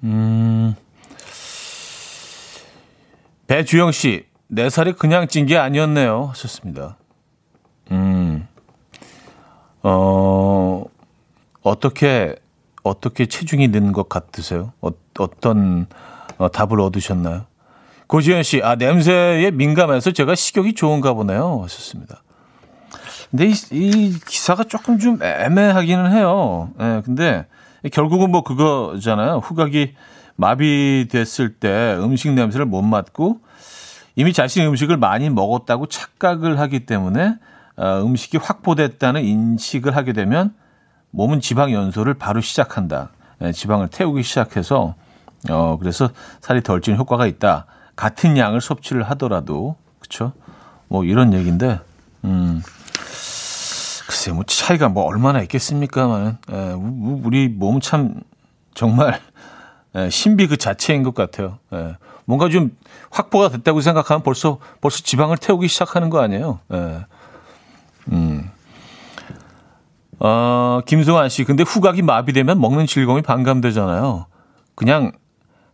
음. 0.03 0.73
배주영 3.47 3.91
씨, 3.91 4.25
4살이 4.51 4.97
그냥 4.97 5.27
찐 5.27 5.45
게 5.45 5.57
아니었네요. 5.57 6.27
하셨습니다. 6.31 6.97
음. 7.91 8.47
어, 9.83 10.83
어떻게, 11.61 12.35
어떻게 12.83 13.25
체중이 13.25 13.67
는 13.67 13.91
것 13.91 14.07
같으세요? 14.07 14.71
어, 14.81 14.89
어떤 15.19 15.87
어, 16.37 16.49
답을 16.49 16.79
얻으셨나요? 16.79 17.45
고지현 18.07 18.43
씨, 18.43 18.61
아, 18.63 18.75
냄새에 18.75 19.51
민감해서 19.51 20.11
제가 20.11 20.35
식욕이 20.35 20.73
좋은가 20.73 21.13
보네요. 21.13 21.61
하셨습니다. 21.63 22.23
근데 23.31 23.47
이, 23.47 23.53
이 23.71 24.19
기사가 24.25 24.63
조금 24.63 24.99
좀 24.99 25.21
애매하기는 25.21 26.11
해요. 26.11 26.71
예, 26.79 26.83
네, 26.83 27.01
근데 27.03 27.45
결국은 27.91 28.31
뭐 28.31 28.43
그거잖아요. 28.43 29.37
후각이 29.43 29.95
마비됐을 30.35 31.55
때 31.55 31.97
음식 31.99 32.31
냄새를 32.31 32.65
못 32.65 32.81
맡고 32.81 33.39
이미 34.15 34.33
자신의 34.33 34.67
음식을 34.69 34.97
많이 34.97 35.29
먹었다고 35.29 35.87
착각을 35.87 36.59
하기 36.59 36.85
때문에 36.85 37.35
어, 37.75 38.01
음식이 38.03 38.37
확보됐다는 38.37 39.23
인식을 39.23 39.95
하게 39.95 40.13
되면 40.13 40.53
몸은 41.11 41.41
지방 41.41 41.71
연소를 41.71 42.15
바로 42.15 42.41
시작한다. 42.41 43.09
예, 43.41 43.51
지방을 43.51 43.89
태우기 43.89 44.23
시작해서 44.23 44.95
어 45.49 45.77
그래서 45.79 46.09
살이 46.41 46.61
덜 46.61 46.81
찌는 46.81 46.97
효과가 46.97 47.27
있다. 47.27 47.65
같은 47.95 48.37
양을 48.37 48.61
섭취를 48.61 49.03
하더라도 49.03 49.75
그렇죠? 49.99 50.33
뭐 50.87 51.03
이런 51.03 51.33
얘기인데 51.33 51.79
음. 52.23 52.61
글쎄 54.07 54.31
뭐 54.31 54.43
차이가 54.45 54.89
뭐 54.89 55.03
얼마나 55.03 55.41
있겠습니까만은 55.41 56.37
예, 56.51 56.73
우리 57.23 57.49
몸 57.49 57.79
참 57.81 58.21
정말 58.73 59.19
예, 59.95 60.09
신비 60.09 60.47
그 60.47 60.57
자체인 60.57 61.03
것 61.03 61.13
같아요. 61.13 61.59
예, 61.73 61.95
뭔가 62.25 62.49
좀 62.49 62.75
확보가 63.11 63.49
됐다고 63.49 63.81
생각하면 63.81 64.23
벌써 64.23 64.59
벌써 64.81 65.03
지방을 65.03 65.37
태우기 65.37 65.67
시작하는 65.67 66.09
거 66.09 66.21
아니에요. 66.21 66.59
예. 66.73 67.05
음. 68.11 68.49
어, 70.19 70.81
김승환 70.85 71.29
씨, 71.29 71.43
근데 71.43 71.63
후각이 71.63 72.01
마비되면 72.01 72.59
먹는 72.59 72.87
즐거움이 72.87 73.21
반감되잖아요. 73.21 74.25
그냥 74.73 75.11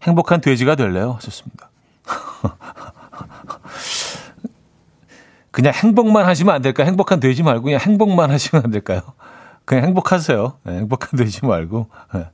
행복한 0.02 0.41
돼지가 0.41 0.76
될래요? 0.76 1.13
하셨습니다. 1.15 1.69
그냥 5.54 5.72
행복만 5.72 6.26
하시면 6.26 6.56
안 6.56 6.62
될까요? 6.63 6.88
행복한 6.88 7.20
되지 7.20 7.44
말고 7.44 7.66
그냥 7.66 7.80
행복만 7.80 8.32
하시면 8.32 8.63
안 8.66 8.72
될까요? 8.72 9.02
그냥 9.66 9.86
행복하세요. 9.86 10.58
네, 10.63 10.78
행복한 10.80 11.16
되지 11.16 11.46
말고. 11.46 11.88
네. 12.16 12.26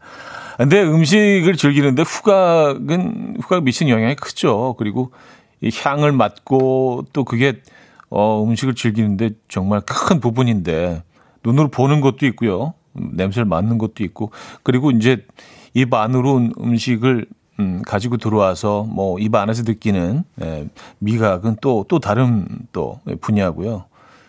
근데 0.57 0.81
음식을 0.81 1.57
즐기는데 1.57 2.03
후각은 2.03 3.35
후각 3.41 3.65
미치는 3.65 3.91
영향이 3.91 4.15
크죠. 4.15 4.75
그리고 4.77 5.11
이 5.59 5.69
향을 5.69 6.13
맡고 6.13 7.07
또 7.11 7.25
그게 7.25 7.61
어 8.09 8.41
음식을 8.41 8.73
즐기는데 8.73 9.31
정말 9.49 9.81
큰 9.81 10.21
부분인데 10.21 11.03
눈으로 11.43 11.67
보는 11.67 11.99
것도 11.99 12.25
있고요. 12.27 12.73
냄새를 12.93 13.45
맡는 13.45 13.77
것도 13.79 14.05
있고 14.05 14.31
그리고 14.63 14.91
이제 14.91 15.25
입 15.73 15.93
안으로 15.93 16.37
음식을 16.57 17.25
음, 17.59 17.81
가지고 17.85 18.17
들어와서 18.17 18.83
뭐 18.83 19.19
입 19.19 19.35
안에서 19.35 19.63
느끼는 19.63 20.23
예, 20.41 20.67
미각은 20.99 21.57
또또 21.61 21.99
다른 21.99 22.47
또 22.71 22.99
분야고요. 23.21 23.85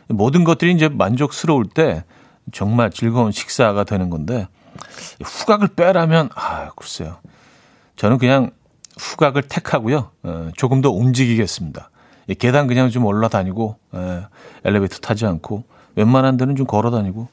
모든 0.08 0.42
것들이 0.44 0.72
이제 0.72 0.88
만족스러울 0.88 1.66
때 1.66 2.04
정말 2.52 2.90
즐거운 2.90 3.30
식사가 3.30 3.84
되는 3.84 4.10
건데 4.10 4.48
후각을 5.22 5.68
빼라면 5.68 6.30
아 6.34 6.70
글쎄요. 6.76 7.18
저는 7.96 8.18
그냥 8.18 8.50
후각을 8.98 9.42
택하고요. 9.42 10.10
어, 10.24 10.48
조금 10.56 10.80
더 10.80 10.90
움직이겠습니다. 10.90 11.90
계단 12.38 12.66
그냥 12.66 12.90
좀 12.90 13.04
올라다니고 13.04 13.76
예, 13.94 14.26
엘리베이터 14.64 14.98
타지 14.98 15.26
않고 15.26 15.64
웬만한 15.94 16.36
데는 16.36 16.56
좀 16.56 16.66
걸어다니고 16.66 17.28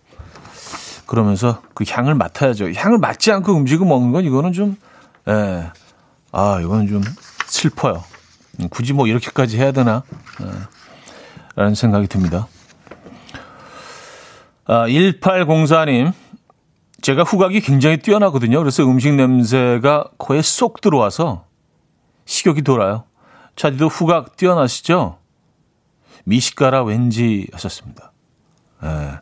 그러면서 1.07 1.62
그 1.73 1.86
향을 1.88 2.13
맡아야죠. 2.15 2.71
향을 2.71 2.99
맡지 2.99 3.31
않고 3.31 3.55
음식을 3.55 3.88
먹는 3.88 4.12
건 4.12 4.25
이거는 4.25 4.53
좀 4.53 4.75
예, 5.27 5.71
아, 6.31 6.59
이거는 6.61 6.87
좀 6.87 7.03
슬퍼요. 7.45 8.03
음, 8.59 8.69
굳이 8.69 8.93
뭐 8.93 9.07
이렇게까지 9.07 9.57
해야 9.57 9.71
되나? 9.71 10.03
네. 10.39 10.47
라는 11.55 11.75
생각이 11.75 12.07
듭니다. 12.07 12.47
아, 14.65 14.87
1804님. 14.87 16.13
제가 17.01 17.23
후각이 17.23 17.61
굉장히 17.61 17.97
뛰어나거든요. 17.97 18.57
그래서 18.59 18.83
음식 18.83 19.13
냄새가 19.13 20.09
코에 20.17 20.41
쏙 20.41 20.81
들어와서 20.81 21.45
식욕이 22.25 22.63
돌아요. 22.63 23.03
차디도 23.55 23.87
후각 23.87 24.35
뛰어나시죠? 24.35 25.17
미식가라 26.25 26.83
왠지 26.83 27.47
하셨습니다. 27.53 28.11
예. 28.83 29.19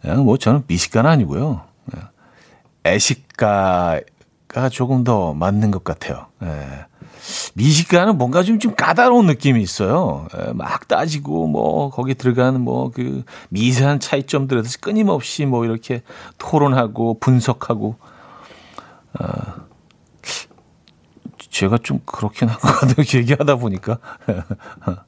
그냥 0.00 0.24
뭐 0.24 0.36
저는 0.36 0.64
미식가는 0.66 1.10
아니고요. 1.10 1.62
예. 1.96 2.90
애식가 2.90 4.00
가 4.48 4.68
조금 4.70 5.04
더 5.04 5.34
맞는 5.34 5.70
것 5.70 5.84
같아요. 5.84 6.26
예. 6.42 6.86
미식가는 7.54 8.16
뭔가 8.16 8.42
좀, 8.42 8.58
좀 8.58 8.74
까다로운 8.74 9.26
느낌이 9.26 9.60
있어요. 9.60 10.26
예, 10.38 10.52
막 10.52 10.88
따지고, 10.88 11.46
뭐, 11.48 11.90
거기 11.90 12.14
들어가는 12.14 12.58
뭐, 12.60 12.90
그, 12.90 13.24
미세한 13.50 14.00
차이점들에 14.00 14.62
대해서 14.62 14.78
끊임없이 14.80 15.44
뭐, 15.44 15.64
이렇게 15.66 16.02
토론하고, 16.38 17.18
분석하고, 17.20 17.96
아, 19.18 19.56
제가 21.50 21.76
좀 21.82 22.00
그렇긴 22.06 22.48
한 22.48 22.58
것 22.58 22.80
같아요. 22.80 23.04
얘기하다 23.20 23.56
보니까. 23.56 23.98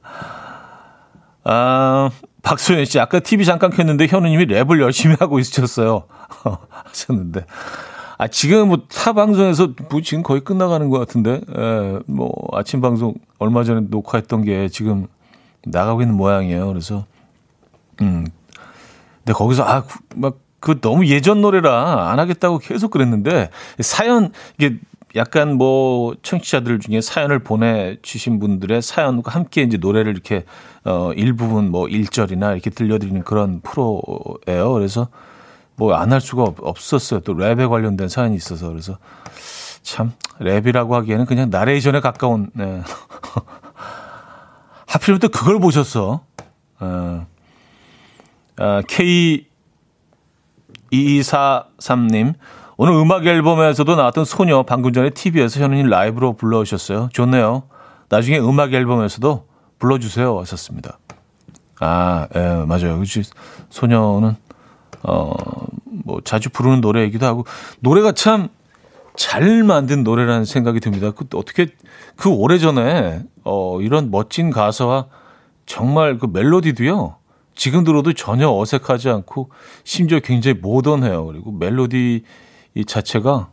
아, 1.43 2.09
박소연 2.43 2.85
씨, 2.85 2.99
아까 2.99 3.19
TV 3.19 3.45
잠깐 3.45 3.71
켰는데 3.71 4.07
현우님이 4.07 4.45
랩을 4.45 4.79
열심히 4.81 5.15
하고 5.19 5.39
있으셨어요. 5.39 6.03
하셨는데. 6.69 7.45
아, 8.21 8.27
지금 8.27 8.67
뭐, 8.67 8.77
타 8.87 9.13
방송에서 9.13 9.73
뭐 9.89 9.99
지금 10.01 10.21
거의 10.21 10.41
끝나가는 10.41 10.87
것 10.89 10.99
같은데, 10.99 11.31
에, 11.31 11.41
예, 11.57 11.99
뭐, 12.05 12.31
아침 12.51 12.79
방송 12.79 13.15
얼마 13.39 13.63
전에 13.63 13.87
녹화했던 13.89 14.45
게 14.45 14.69
지금 14.69 15.07
나가고 15.63 16.03
있는 16.03 16.15
모양이에요. 16.17 16.67
그래서, 16.67 17.05
음. 17.99 18.27
근데 19.17 19.33
거기서, 19.33 19.63
아, 19.63 19.85
막, 20.13 20.37
그 20.59 20.79
너무 20.81 21.07
예전 21.07 21.41
노래라 21.41 22.11
안 22.11 22.19
하겠다고 22.19 22.59
계속 22.59 22.91
그랬는데, 22.91 23.49
사연, 23.79 24.31
이게 24.59 24.77
약간 25.15 25.55
뭐 25.55 26.13
청취자들 26.21 26.79
중에 26.79 27.01
사연을 27.01 27.39
보내주신 27.39 28.39
분들의 28.39 28.83
사연과 28.83 29.31
함께 29.31 29.63
이제 29.63 29.77
노래를 29.77 30.13
이렇게 30.13 30.45
어 30.85 31.11
일부분 31.13 31.69
뭐 31.69 31.87
1절이나 31.87 32.53
이렇게 32.53 32.69
들려드리는 32.69 33.23
그런 33.23 33.59
프로예요. 33.59 34.71
그래서 34.71 35.09
뭐 35.81 35.95
안 35.95 36.13
할 36.13 36.21
수가 36.21 36.43
없, 36.43 36.93
었어요또 36.93 37.33
랩에 37.33 37.67
관련된 37.67 38.07
사연이 38.07 38.35
있어서 38.35 38.69
그래서 38.69 38.99
참 39.81 40.13
랩이라고 40.39 40.91
하기에는 40.91 41.25
그냥 41.25 41.49
나레이션에 41.49 42.01
가까운 42.01 42.51
네. 42.53 42.83
하필이면 44.85 45.19
또 45.19 45.29
그걸 45.29 45.59
보셨어. 45.59 46.21
어. 46.79 47.27
아, 48.57 48.81
K2243님 50.91 52.33
오늘 52.77 52.93
음악 52.93 53.25
앨범에서도 53.25 53.95
나왔던 53.95 54.25
소녀 54.25 54.61
방금 54.63 54.93
전에 54.93 55.09
TV에서 55.09 55.61
현우님 55.61 55.87
라이브로 55.87 56.33
불러오셨어요. 56.33 57.09
좋네요. 57.11 57.63
나중에 58.09 58.37
음악 58.37 58.73
앨범에서도 58.73 59.47
불러주세요. 59.79 60.39
하셨습니다. 60.41 60.99
아, 61.79 62.27
예, 62.35 62.39
맞아요. 62.67 62.99
그치. 62.99 63.23
소녀는, 63.69 64.35
어, 65.03 65.33
뭐, 65.85 66.21
자주 66.23 66.49
부르는 66.49 66.81
노래이기도 66.81 67.25
하고, 67.25 67.45
노래가 67.79 68.11
참 68.11 68.49
잘 69.15 69.63
만든 69.63 70.03
노래라는 70.03 70.45
생각이 70.45 70.79
듭니다. 70.79 71.11
그, 71.11 71.25
어떻게, 71.33 71.67
그 72.15 72.29
오래전에, 72.29 73.23
어, 73.43 73.81
이런 73.81 74.11
멋진 74.11 74.51
가사와 74.51 75.07
정말 75.65 76.17
그 76.17 76.27
멜로디도요, 76.31 77.17
지금 77.55 77.83
들어도 77.83 78.13
전혀 78.13 78.49
어색하지 78.49 79.09
않고, 79.09 79.49
심지어 79.83 80.19
굉장히 80.19 80.59
모던해요. 80.59 81.25
그리고 81.25 81.51
멜로디 81.51 82.23
이 82.73 82.85
자체가 82.85 83.49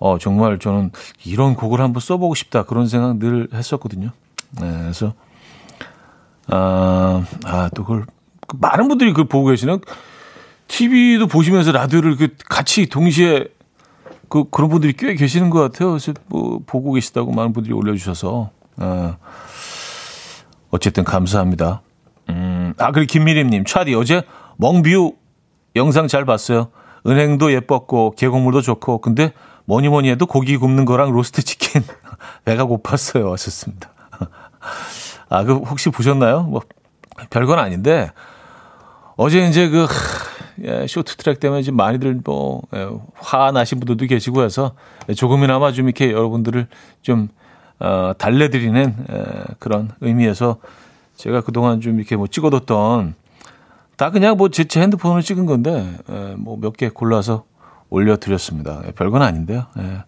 어 0.00 0.18
정말 0.18 0.58
저는 0.58 0.90
이런 1.24 1.54
곡을 1.54 1.80
한번 1.80 2.00
써보고 2.00 2.34
싶다 2.34 2.64
그런 2.64 2.88
생각 2.88 3.18
늘 3.18 3.46
했었거든요. 3.54 4.10
네, 4.60 4.72
그래서 4.80 5.14
아또 6.46 7.22
아, 7.44 7.68
그걸 7.72 8.06
그 8.48 8.56
많은 8.60 8.88
분들이 8.88 9.12
그 9.12 9.22
보고 9.22 9.46
계시는 9.50 9.78
TV도 10.72 11.26
보시면서 11.26 11.70
라디오를 11.70 12.16
그 12.16 12.28
같이 12.48 12.86
동시에 12.86 13.46
그 14.30 14.44
그런 14.50 14.70
분들이 14.70 14.94
꽤 14.94 15.14
계시는 15.14 15.50
것 15.50 15.60
같아요. 15.60 15.98
뭐 16.28 16.60
보고 16.66 16.94
계시다고 16.94 17.30
많은 17.30 17.52
분들이 17.52 17.74
올려주셔서 17.74 18.50
아, 18.78 19.16
어쨌든 20.70 21.04
감사합니다. 21.04 21.82
음, 22.30 22.72
아 22.78 22.90
그리고 22.90 23.06
김미림님 23.10 23.66
차디 23.66 23.94
어제 23.94 24.22
멍비우 24.56 25.12
영상 25.76 26.08
잘 26.08 26.24
봤어요. 26.24 26.70
은행도 27.06 27.52
예뻤고 27.52 28.14
계곡물도 28.16 28.62
좋고 28.62 29.02
근데 29.02 29.34
뭐니 29.66 29.90
뭐니 29.90 30.08
해도 30.08 30.24
고기 30.24 30.56
굽는 30.56 30.86
거랑 30.86 31.12
로스트 31.12 31.42
치킨 31.42 31.82
배가 32.46 32.64
고팠어요 32.64 33.30
하셨습니다. 33.30 33.90
아, 35.28 35.44
그 35.44 35.56
혹시 35.56 35.90
보셨나요? 35.90 36.44
뭐 36.44 36.62
별건 37.28 37.58
아닌데 37.58 38.10
어제 39.16 39.46
이제 39.46 39.68
그 39.68 39.86
예, 40.62 40.86
쇼트트랙 40.86 41.40
때문에 41.40 41.60
이제 41.60 41.70
많이들 41.70 42.20
뭐 42.24 42.62
예, 42.74 42.88
화나신 43.14 43.80
분들도 43.80 44.06
계시고 44.06 44.42
해서 44.42 44.74
조금이나마 45.16 45.72
좀 45.72 45.86
이렇게 45.86 46.12
여러분들을 46.12 46.66
좀 47.02 47.28
어, 47.80 48.12
달래드리는 48.16 48.94
예, 49.10 49.24
그런 49.58 49.90
의미에서 50.00 50.58
제가 51.16 51.40
그동안 51.40 51.80
좀 51.80 51.98
이렇게 51.98 52.16
뭐 52.16 52.26
찍어뒀던 52.26 53.14
다 53.96 54.10
그냥 54.10 54.36
뭐제 54.36 54.66
핸드폰으로 54.76 55.22
찍은 55.22 55.46
건데 55.46 55.96
예, 56.10 56.34
뭐몇 56.36 56.76
개 56.76 56.88
골라서 56.88 57.44
올려드렸습니다. 57.90 58.82
예, 58.86 58.92
별건 58.92 59.22
아닌데요. 59.22 59.66
예. 59.78 60.04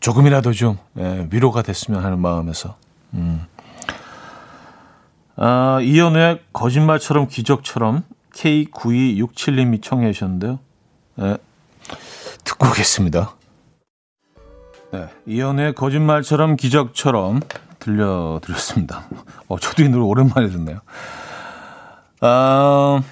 조금이라도 0.00 0.52
좀 0.52 0.78
예, 0.98 1.28
위로가 1.30 1.62
됐으면 1.62 2.04
하는 2.04 2.18
마음에서. 2.18 2.76
음. 3.14 3.42
아, 5.36 5.80
이연우의 5.82 6.40
거짓말처럼 6.52 7.28
기적처럼 7.28 8.02
K9267님이 8.34 9.82
청해 9.82 10.12
주셨는데요. 10.12 10.58
예, 11.20 11.36
듣고 12.44 12.68
오겠습니다. 12.68 13.34
네, 14.92 15.08
이연우의 15.26 15.74
거짓말처럼 15.74 16.56
기적처럼 16.56 17.40
들려드렸습니다. 17.78 19.06
어, 19.48 19.58
저도 19.58 19.82
이 19.82 19.88
노래 19.88 20.04
오랜만에 20.04 20.48
듣네요. 20.48 20.80
아, 22.20 23.02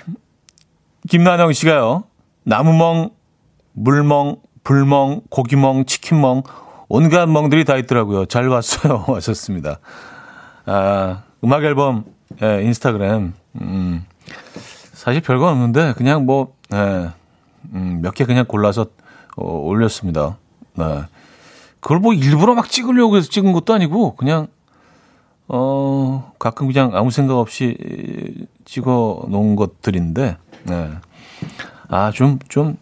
김나영 1.09 1.53
씨가요. 1.53 2.05
나무멍, 2.45 3.11
물멍, 3.73 4.37
불멍, 4.65 5.23
고기멍, 5.31 5.87
치킨멍, 5.87 6.43
온갖 6.89 7.27
멍들이 7.27 7.65
다 7.65 7.77
있더라고요. 7.77 8.27
잘 8.27 8.49
봤어요. 8.49 9.05
하셨습니다. 9.15 9.79
아, 10.67 11.23
음악 11.43 11.65
앨범, 11.65 12.05
예, 12.43 12.63
인스타그램, 12.63 13.33
음, 13.61 14.05
사실 15.09 15.23
별거 15.23 15.49
없는데, 15.49 15.95
그냥 15.95 16.27
뭐, 16.27 16.53
예, 16.75 17.09
음, 17.73 18.01
몇 18.03 18.13
개 18.15 18.27
그냥 18.27 18.45
골라서 18.45 18.89
어, 19.39 19.59
올렸습니다. 19.59 20.37
네. 20.75 21.03
그걸 21.81 21.99
뭐 21.99 22.13
일부러 22.13 22.55
막 22.55 22.69
찍으려고 22.69 23.17
해서 23.17 23.31
찍은 23.31 23.53
것도 23.55 23.73
아니고, 23.73 24.17
그냥 24.17 24.49
어, 25.47 26.31
가끔 26.39 26.67
그냥 26.67 26.91
아무 26.95 27.11
생각 27.11 27.39
없이 27.39 28.47
찍어 28.67 29.25
놓은 29.31 29.57
것들인데, 29.57 30.37
네. 30.65 30.91
아, 31.89 32.11
좀, 32.11 32.39
좀, 32.51 32.77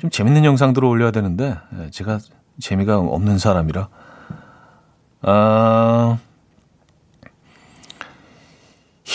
좀 0.00 0.10
재밌는 0.10 0.44
영상들을 0.44 0.88
올려야 0.88 1.12
되는데, 1.12 1.56
네, 1.70 1.88
제가 1.92 2.18
재미가 2.58 2.98
없는 2.98 3.38
사람이라. 3.38 3.88
아, 5.22 6.18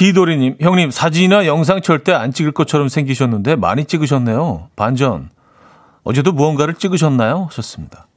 희도리님, 0.05 0.57
형님, 0.62 0.91
사진이나 0.91 1.45
영상 1.45 1.81
절대 1.81 2.13
안 2.13 2.31
찍을 2.31 2.53
것처럼 2.53 2.88
생기셨는데 2.88 3.55
많이 3.55 3.85
찍으셨네요. 3.85 4.69
반전. 4.75 5.29
어제도 6.03 6.31
무언가를 6.31 6.75
찍으셨나요? 6.75 7.47
하셨습니다. 7.49 8.07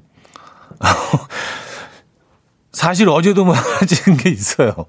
사실 2.72 3.08
어제도 3.08 3.44
뭐 3.44 3.54
하나 3.54 3.80
찍은 3.80 4.16
게 4.16 4.30
있어요. 4.30 4.74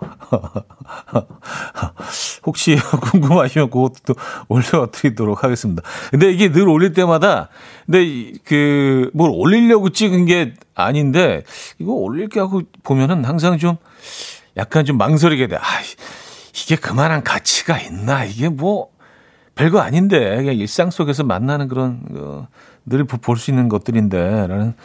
혹시 2.46 2.78
궁금하시면 3.12 3.72
그것도 3.72 4.16
올려드리도록 4.48 5.44
하겠습니다. 5.44 5.82
근데 6.12 6.32
이게 6.32 6.52
늘 6.52 6.70
올릴 6.70 6.94
때마다, 6.94 7.50
근데 7.86 8.32
그, 8.46 9.10
뭘 9.14 9.32
올리려고 9.34 9.90
찍은 9.90 10.26
게 10.26 10.54
아닌데, 10.76 11.44
이거 11.78 11.92
올릴게 11.92 12.40
하고 12.40 12.62
보면은 12.84 13.26
항상 13.26 13.58
좀 13.58 13.76
약간 14.56 14.86
좀 14.86 14.98
망설이게 14.98 15.48
돼. 15.48 15.58
아, 15.58 15.60
이 15.60 16.23
게 16.54 16.76
그만한 16.76 17.24
가치가 17.24 17.80
있나? 17.80 18.24
이게 18.24 18.50
뭐, 18.50 18.90
별거 19.56 19.80
아닌데, 19.80 20.36
그냥 20.38 20.56
일상 20.56 20.92
속에서 20.92 21.24
만나는 21.24 21.68
그런, 21.68 22.02
어, 22.16 22.48
늘볼 22.86 23.38
수 23.38 23.52
있는 23.52 23.70
것들인데, 23.70 24.48
라는 24.48 24.76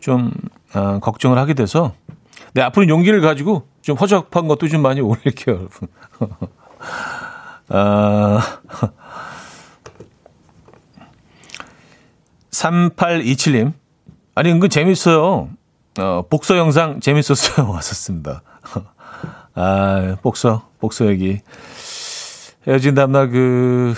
좀, 0.00 0.32
어, 0.74 0.98
걱정을 1.00 1.38
하게 1.38 1.54
돼서, 1.54 1.92
네, 2.54 2.62
앞으로 2.62 2.88
용기를 2.88 3.20
가지고 3.20 3.66
좀 3.82 3.96
허접한 3.96 4.48
것도 4.48 4.68
좀 4.68 4.82
많이 4.82 5.00
올릴게요, 5.00 5.56
여러분. 5.56 5.88
아, 7.68 8.58
3827님. 12.50 13.72
아니, 14.34 14.50
은근 14.50 14.68
재밌어요. 14.70 15.48
어, 15.98 16.24
복서 16.28 16.56
영상 16.56 17.00
재밌었어요. 17.00 17.68
왔었습니다. 17.72 18.42
아, 19.54 20.16
복서, 20.22 20.68
복서 20.80 21.06
얘기. 21.08 21.40
헤어진 22.66 22.94
다음날 22.94 23.28
그, 23.30 23.94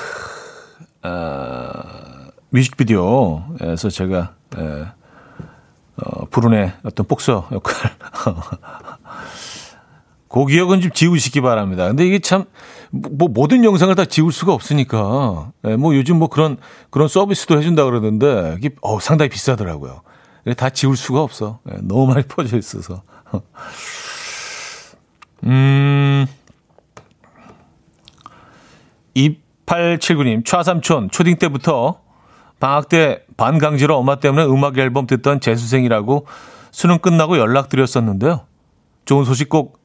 아, 1.03 2.31
뮤직비디오에서 2.51 3.89
제가, 3.91 4.35
예, 4.59 4.87
어, 5.97 6.25
불운의 6.27 6.73
어떤 6.85 7.07
복서 7.07 7.49
역할. 7.53 7.93
그 10.29 10.47
기억은 10.47 10.81
좀 10.81 10.91
지우시기 10.91 11.41
바랍니다. 11.41 11.87
근데 11.87 12.05
이게 12.05 12.19
참, 12.19 12.47
뭐, 12.91 13.29
모든 13.29 13.63
영상을 13.65 13.95
다 13.95 14.05
지울 14.05 14.33
수가 14.33 14.53
없으니까. 14.53 15.53
예, 15.67 15.77
뭐, 15.77 15.95
요즘 15.95 16.19
뭐 16.19 16.29
그런, 16.29 16.57
그런 16.91 17.07
서비스도 17.07 17.59
해준다 17.59 17.85
그러는데, 17.85 18.57
이게, 18.59 18.71
어, 18.81 18.99
상당히 18.99 19.29
비싸더라고요. 19.29 20.03
다 20.57 20.71
지울 20.71 20.97
수가 20.97 21.23
없어. 21.23 21.61
예, 21.71 21.77
너무 21.83 22.09
많이 22.09 22.25
퍼져 22.25 22.57
있어서. 22.59 23.03
음, 25.45 26.27
2879님, 29.15 30.45
차삼촌, 30.45 31.11
초딩 31.11 31.37
때부터 31.39 32.01
방학 32.61 32.89
때 32.89 33.25
반강제로 33.37 33.97
엄마 33.97 34.17
때문에 34.17 34.45
음악 34.47 34.79
앨범 34.79 35.07
듣던 35.07 35.41
재수생이라고 35.41 36.27
수능 36.71 36.99
끝나고 36.99 37.39
연락드렸었는데요. 37.39 38.47
좋은 39.05 39.25
소식 39.25 39.49
꼭 39.49 39.81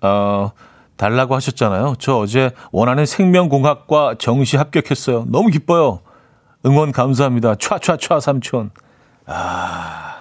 어, 0.00 0.50
달라고 0.96 1.34
하셨잖아요. 1.34 1.94
저 1.98 2.16
어제 2.18 2.50
원하는 2.72 3.06
생명공학과 3.06 4.16
정시 4.18 4.56
합격했어요. 4.56 5.26
너무 5.28 5.48
기뻐요. 5.48 6.00
응원 6.66 6.92
감사합니다. 6.92 7.54
촤촤촤 7.54 8.20
삼촌. 8.20 8.70
아, 9.26 10.18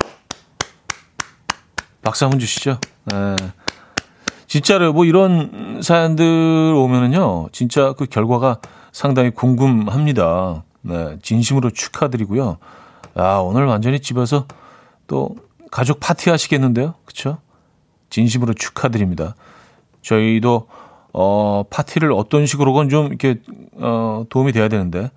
박수 2.01 2.25
한번 2.25 2.39
주시죠. 2.39 2.79
네. 3.06 3.36
진짜로 4.53 4.93
뭐 4.93 5.03
이런 5.03 5.81
사연들 5.81 6.75
오면은요, 6.77 7.49
진짜 7.51 7.93
그 7.93 8.05
결과가 8.05 8.59
상당히 8.91 9.31
궁금합니다. 9.31 10.63
네, 10.81 11.17
진심으로 11.23 11.71
축하드리고요. 11.71 12.59
아, 13.15 13.37
오늘 13.37 13.65
완전히 13.65 13.99
집에서 13.99 14.45
또 15.07 15.35
가족 15.71 15.99
파티 15.99 16.29
하시겠는데요? 16.29 16.93
그쵸? 17.03 17.39
진심으로 18.11 18.53
축하드립니다. 18.53 19.33
저희도, 20.03 20.67
어, 21.13 21.63
파티를 21.71 22.11
어떤 22.11 22.45
식으로건 22.45 22.89
좀 22.89 23.07
이렇게, 23.07 23.39
어, 23.77 24.23
도움이 24.29 24.51
돼야 24.51 24.67
되는데. 24.67 25.09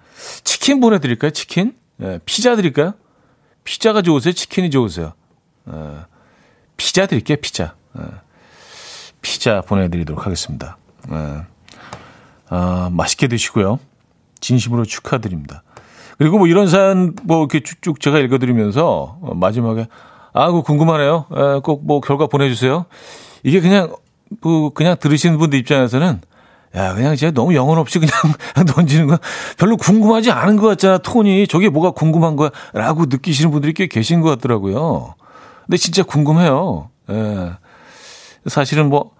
치킨 0.45 0.81
보내드릴까요? 0.81 1.31
치킨? 1.33 1.77
네, 1.99 2.21
피자 2.25 2.57
드릴까요? 2.57 2.95
피자가 3.65 4.01
좋으세요? 4.01 4.33
치킨이 4.33 4.71
좋으세요? 4.71 5.13
네, 5.67 5.75
피자 6.79 7.05
드릴게요, 7.05 7.37
피자. 7.43 7.75
네, 7.93 8.03
피자 9.27 9.61
보내드리도록 9.61 10.25
하겠습니다. 10.25 10.77
네, 11.09 11.17
아, 12.49 12.89
맛있게 12.93 13.27
드시고요. 13.27 13.81
진심으로 14.41 14.85
축하드립니다. 14.85 15.65
그리고 16.17 16.39
뭐 16.39 16.47
이런 16.47 16.69
사연 16.69 17.15
뭐 17.25 17.41
이렇게 17.41 17.61
쭉쭉 17.61 18.01
제가 18.01 18.21
읽어드리면서 18.21 19.19
마지막에 19.35 19.89
아, 20.33 20.53
그 20.53 20.63
궁금하네요. 20.63 21.27
꼭 21.65 21.83
뭐 21.85 22.01
결과 22.01 22.29
보내주세요. 22.29 22.87
이게 23.43 23.61
그냥 23.61 23.93
뭐 24.43 24.71
그냥 24.71 24.97
들으시는 24.99 25.39
분들 25.39 25.59
입장에서는 25.59 26.21
야 26.77 26.95
그냥 26.95 27.17
진짜 27.17 27.33
너무 27.33 27.55
영혼 27.57 27.79
없이 27.79 27.99
그냥 27.99 28.13
던지는 28.75 29.09
거 29.09 29.19
별로 29.59 29.77
궁금하지 29.77 30.31
않은 30.31 30.57
것 30.57 30.69
같잖아 30.69 30.99
톤이 30.99 31.49
저게 31.49 31.69
뭐가 31.69 31.91
궁금한 31.91 32.37
거야라고 32.37 33.07
느끼시는 33.07 33.51
분들이 33.51 33.73
꽤 33.73 33.89
계신 33.89 34.21
것 34.21 34.29
같더라고요. 34.31 35.15
근데 35.67 35.77
진짜 35.79 36.05
궁금해요. 36.05 36.91
예. 37.11 37.53
사실은 38.47 38.89
뭐 38.89 39.16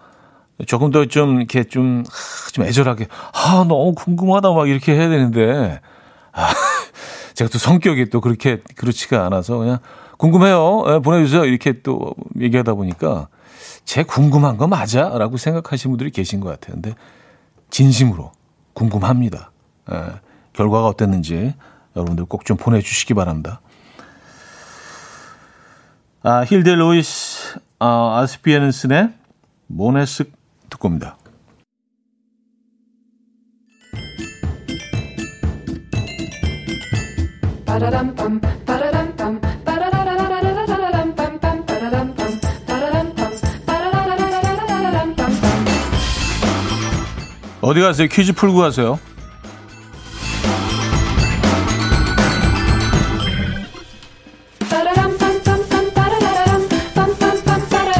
조금 0.65 0.89
더 0.91 1.05
좀 1.05 1.37
이렇게 1.37 1.63
좀, 1.63 2.03
좀 2.53 2.65
애절하게, 2.65 3.07
아, 3.33 3.65
너무 3.67 3.93
궁금하다 3.93 4.51
막 4.53 4.67
이렇게 4.67 4.93
해야 4.93 5.07
되는데, 5.09 5.79
아, 6.31 6.47
제가 7.35 7.49
또 7.51 7.59
성격이 7.59 8.09
또 8.09 8.19
그렇게 8.21 8.61
그렇지가 8.75 9.25
않아서 9.27 9.57
그냥 9.57 9.77
궁금해요. 10.17 10.83
네, 10.87 10.99
보내주세요. 10.99 11.45
이렇게 11.45 11.81
또 11.83 12.15
얘기하다 12.39 12.73
보니까 12.73 13.27
제 13.85 14.01
궁금한 14.03 14.57
거 14.57 14.67
맞아? 14.67 15.09
라고 15.17 15.37
생각하시는 15.37 15.91
분들이 15.91 16.09
계신 16.09 16.39
것 16.39 16.49
같아요. 16.49 16.73
근데 16.73 16.95
진심으로 17.69 18.31
궁금합니다. 18.73 19.51
네, 19.89 19.95
결과가 20.53 20.87
어땠는지 20.87 21.53
여러분들 21.95 22.25
꼭 22.25 22.43
좀 22.45 22.57
보내주시기 22.57 23.13
바랍니다. 23.13 23.61
아, 26.23 26.43
힐데 26.43 26.73
로이스, 26.75 27.59
아, 27.79 28.17
아스피에는슨의 28.21 29.09
모네스 29.67 30.25
듣고 30.69 30.87
옵니다. 30.87 31.17
어디 47.61 47.81
가세요? 47.81 48.07
퀴즈 48.07 48.31
풀고 48.33 48.59
가세요. 48.59 48.97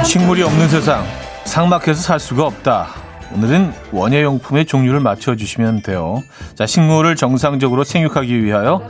식물이 0.06 0.42
없는 0.42 0.70
세상. 0.70 1.27
상막해서 1.48 2.02
살 2.02 2.20
수가 2.20 2.46
없다. 2.46 2.88
오늘은 3.34 3.74
원예용품의 3.92 4.66
종류를 4.66 5.00
맞춰주시면 5.00 5.82
돼요. 5.82 6.22
자, 6.56 6.66
식물을 6.66 7.16
정상적으로 7.16 7.84
생육하기 7.84 8.44
위하여 8.44 8.88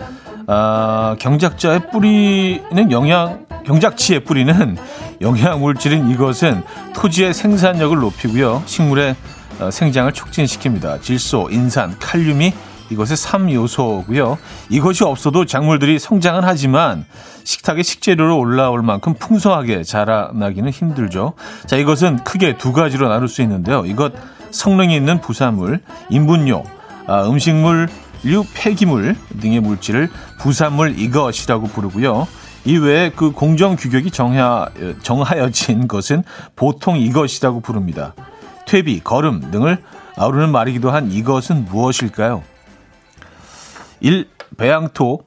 아, 0.47 1.15
경작자의 1.19 1.91
뿌리는 1.91 2.91
영양, 2.91 3.45
경작치의 3.65 4.23
뿌리는 4.23 4.77
영양 5.21 5.61
물질인 5.61 6.09
이것은 6.09 6.63
토지의 6.95 7.33
생산력을 7.33 7.97
높이고요. 7.97 8.63
식물의 8.65 9.15
어, 9.59 9.71
생장을 9.71 10.11
촉진시킵니다. 10.11 11.01
질소, 11.01 11.49
인산, 11.51 11.97
칼륨이 11.99 12.53
이것의 12.89 13.17
3요소고요. 13.17 14.37
이것이 14.69 15.03
없어도 15.03 15.45
작물들이 15.45 15.99
성장은 15.99 16.41
하지만 16.43 17.05
식탁에 17.43 17.83
식재료로 17.83 18.37
올라올 18.37 18.81
만큼 18.81 19.13
풍성하게 19.13 19.83
자라나기는 19.83 20.69
힘들죠. 20.69 21.33
자, 21.65 21.77
이것은 21.77 22.23
크게 22.23 22.57
두 22.57 22.73
가지로 22.73 23.09
나눌 23.09 23.27
수 23.27 23.41
있는데요. 23.41 23.85
이것 23.85 24.13
성능이 24.51 24.95
있는 24.95 25.21
부산물, 25.21 25.81
인분용, 26.09 26.63
아, 27.07 27.23
음식물, 27.27 27.87
류 28.23 28.43
폐기물 28.53 29.15
등의 29.39 29.61
물질을 29.61 30.09
부산물 30.39 30.99
이것이라고 30.99 31.67
부르고요. 31.67 32.27
이외에 32.65 33.11
그 33.15 33.31
공정 33.31 33.75
규격이 33.75 34.11
정하, 34.11 34.67
정하여진 35.01 35.87
것은 35.87 36.23
보통 36.55 36.97
이것이라고 36.97 37.61
부릅니다. 37.61 38.13
퇴비, 38.65 39.01
거름 39.03 39.51
등을 39.51 39.81
아우르는 40.17 40.51
말이기도 40.51 40.91
한 40.91 41.11
이것은 41.11 41.65
무엇일까요? 41.65 42.43
1. 43.99 44.29
배양토 44.57 45.23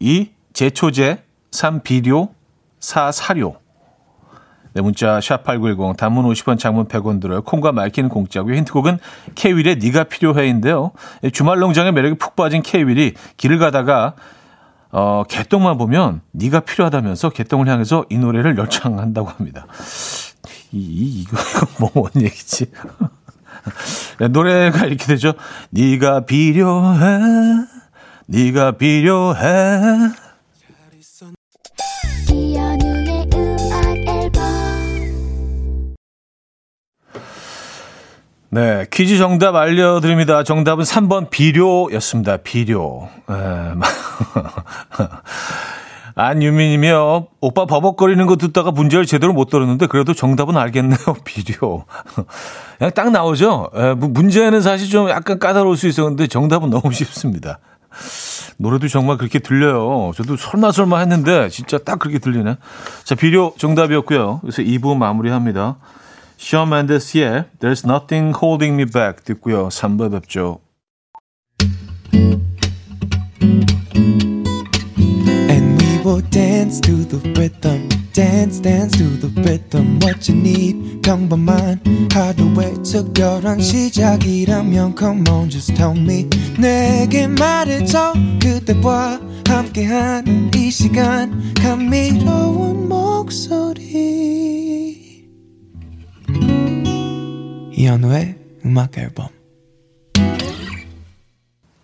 2. 0.00 0.30
제초제 0.52 1.24
3. 1.50 1.82
비료 1.82 2.34
4. 2.80 3.12
사료 3.12 3.56
네, 4.74 4.82
문자 4.82 5.20
샵8910 5.20 5.96
단문 5.96 6.24
50원 6.24 6.58
장문 6.58 6.88
100원 6.88 7.20
들어요. 7.20 7.42
콩과 7.42 7.70
말키는 7.70 8.08
공짜고요. 8.08 8.56
힌트곡은 8.56 8.98
케윌의 9.36 9.76
네가 9.76 10.04
필요해인데요. 10.04 10.90
주말 11.32 11.60
농장의 11.60 11.92
매력이 11.92 12.18
푹 12.18 12.34
빠진 12.34 12.60
케윌이 12.60 13.12
길을 13.36 13.58
가다가 13.58 14.14
어, 14.90 15.22
개똥만 15.28 15.78
보면 15.78 16.22
네가 16.32 16.60
필요하다면서 16.60 17.30
개똥을 17.30 17.68
향해서 17.68 18.04
이 18.10 18.18
노래를 18.18 18.58
열창한다고 18.58 19.28
합니다. 19.28 19.66
이, 20.72 20.78
이 20.78 21.22
이거 21.22 21.36
뭐뭔 21.78 22.22
얘기지? 22.22 22.66
네, 24.18 24.28
노래가 24.28 24.86
이렇게 24.86 25.06
되죠. 25.06 25.34
네가 25.70 26.26
필요해. 26.26 27.73
네가 28.26 28.72
필요해. 28.72 29.40
네, 38.50 38.86
퀴즈 38.92 39.18
정답 39.18 39.56
알려드립니다. 39.56 40.44
정답은 40.44 40.84
3번 40.84 41.28
비료였습니다. 41.28 42.36
비료. 42.38 43.08
네. 43.28 43.34
안유미님이요. 46.16 47.26
오빠 47.40 47.66
버벅거리는 47.66 48.24
거 48.26 48.36
듣다가 48.36 48.70
문제를 48.70 49.06
제대로 49.06 49.32
못 49.32 49.50
들었는데 49.50 49.88
그래도 49.88 50.14
정답은 50.14 50.56
알겠네요. 50.56 50.98
비료. 51.24 51.84
그냥 52.78 52.92
딱 52.94 53.10
나오죠. 53.10 53.70
에, 53.74 53.94
문제는 53.94 54.62
사실 54.62 54.88
좀 54.88 55.10
약간 55.10 55.40
까다로울 55.40 55.76
수 55.76 55.88
있었는데 55.88 56.28
정답은 56.28 56.70
너무 56.70 56.92
쉽습니다. 56.92 57.58
노래도 58.56 58.88
정말 58.88 59.16
그렇게 59.18 59.38
들려요. 59.38 60.12
저도 60.14 60.36
설마 60.36 60.72
설마 60.72 60.98
했는데 61.00 61.48
진짜 61.48 61.78
딱 61.78 61.98
그렇게 61.98 62.18
들리네. 62.18 62.56
자, 63.04 63.14
비료 63.14 63.54
정답이었고요. 63.58 64.40
그래서 64.40 64.62
2부 64.62 64.96
마무리합니다. 64.96 65.76
션 66.36 66.70
맨데스의 66.70 67.46
There's 67.60 67.88
Nothing 67.88 68.36
Holding 68.40 68.74
Me 68.74 68.84
Back 68.90 69.24
듣고요. 69.24 69.68
3부 69.68 70.10
뵙죠. 70.12 70.60
Will 76.14 76.22
dance 76.30 76.80
to 76.82 77.04
the 77.04 77.18
rhythm. 77.34 77.88
dance 78.12 78.62
dance 78.62 78.96
to 78.96 79.02
the 79.18 79.26
rhythm 79.42 79.98
what 80.00 80.30
you 80.30 80.38
need 80.38 81.02
평범한 81.02 81.80
하루의 82.12 82.74
특별한 82.84 83.60
시작이라면 83.60 84.94
come 84.96 85.28
on 85.28 85.50
just 85.50 85.74
tell 85.74 85.98
me 85.98 86.30
내게 86.56 87.26
말해줘 87.26 88.12
그대와 88.40 89.18
함께한 89.48 90.52
이 90.54 90.70
시간 90.70 91.52
감미로운 91.54 92.88
목소리 92.88 93.90
이현우의 97.72 98.36
음악 98.64 98.96
앨범 98.98 99.26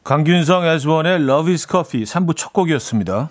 강균성 0.05 0.67
에즈원의 0.67 1.15
Love 1.15 1.53
is 1.53 1.67
Coffee 1.69 2.05
3부 2.05 2.37
첫 2.37 2.53
곡이었습니다. 2.53 3.31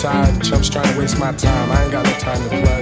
Tired. 0.00 0.42
Chumps 0.42 0.70
trying 0.70 0.92
to 0.92 0.98
waste 0.98 1.18
my 1.18 1.32
time. 1.32 1.70
I 1.70 1.82
ain't 1.84 1.92
got 1.92 2.04
no 2.04 2.12
time 2.18 2.42
to 2.42 2.48
play. 2.48 2.80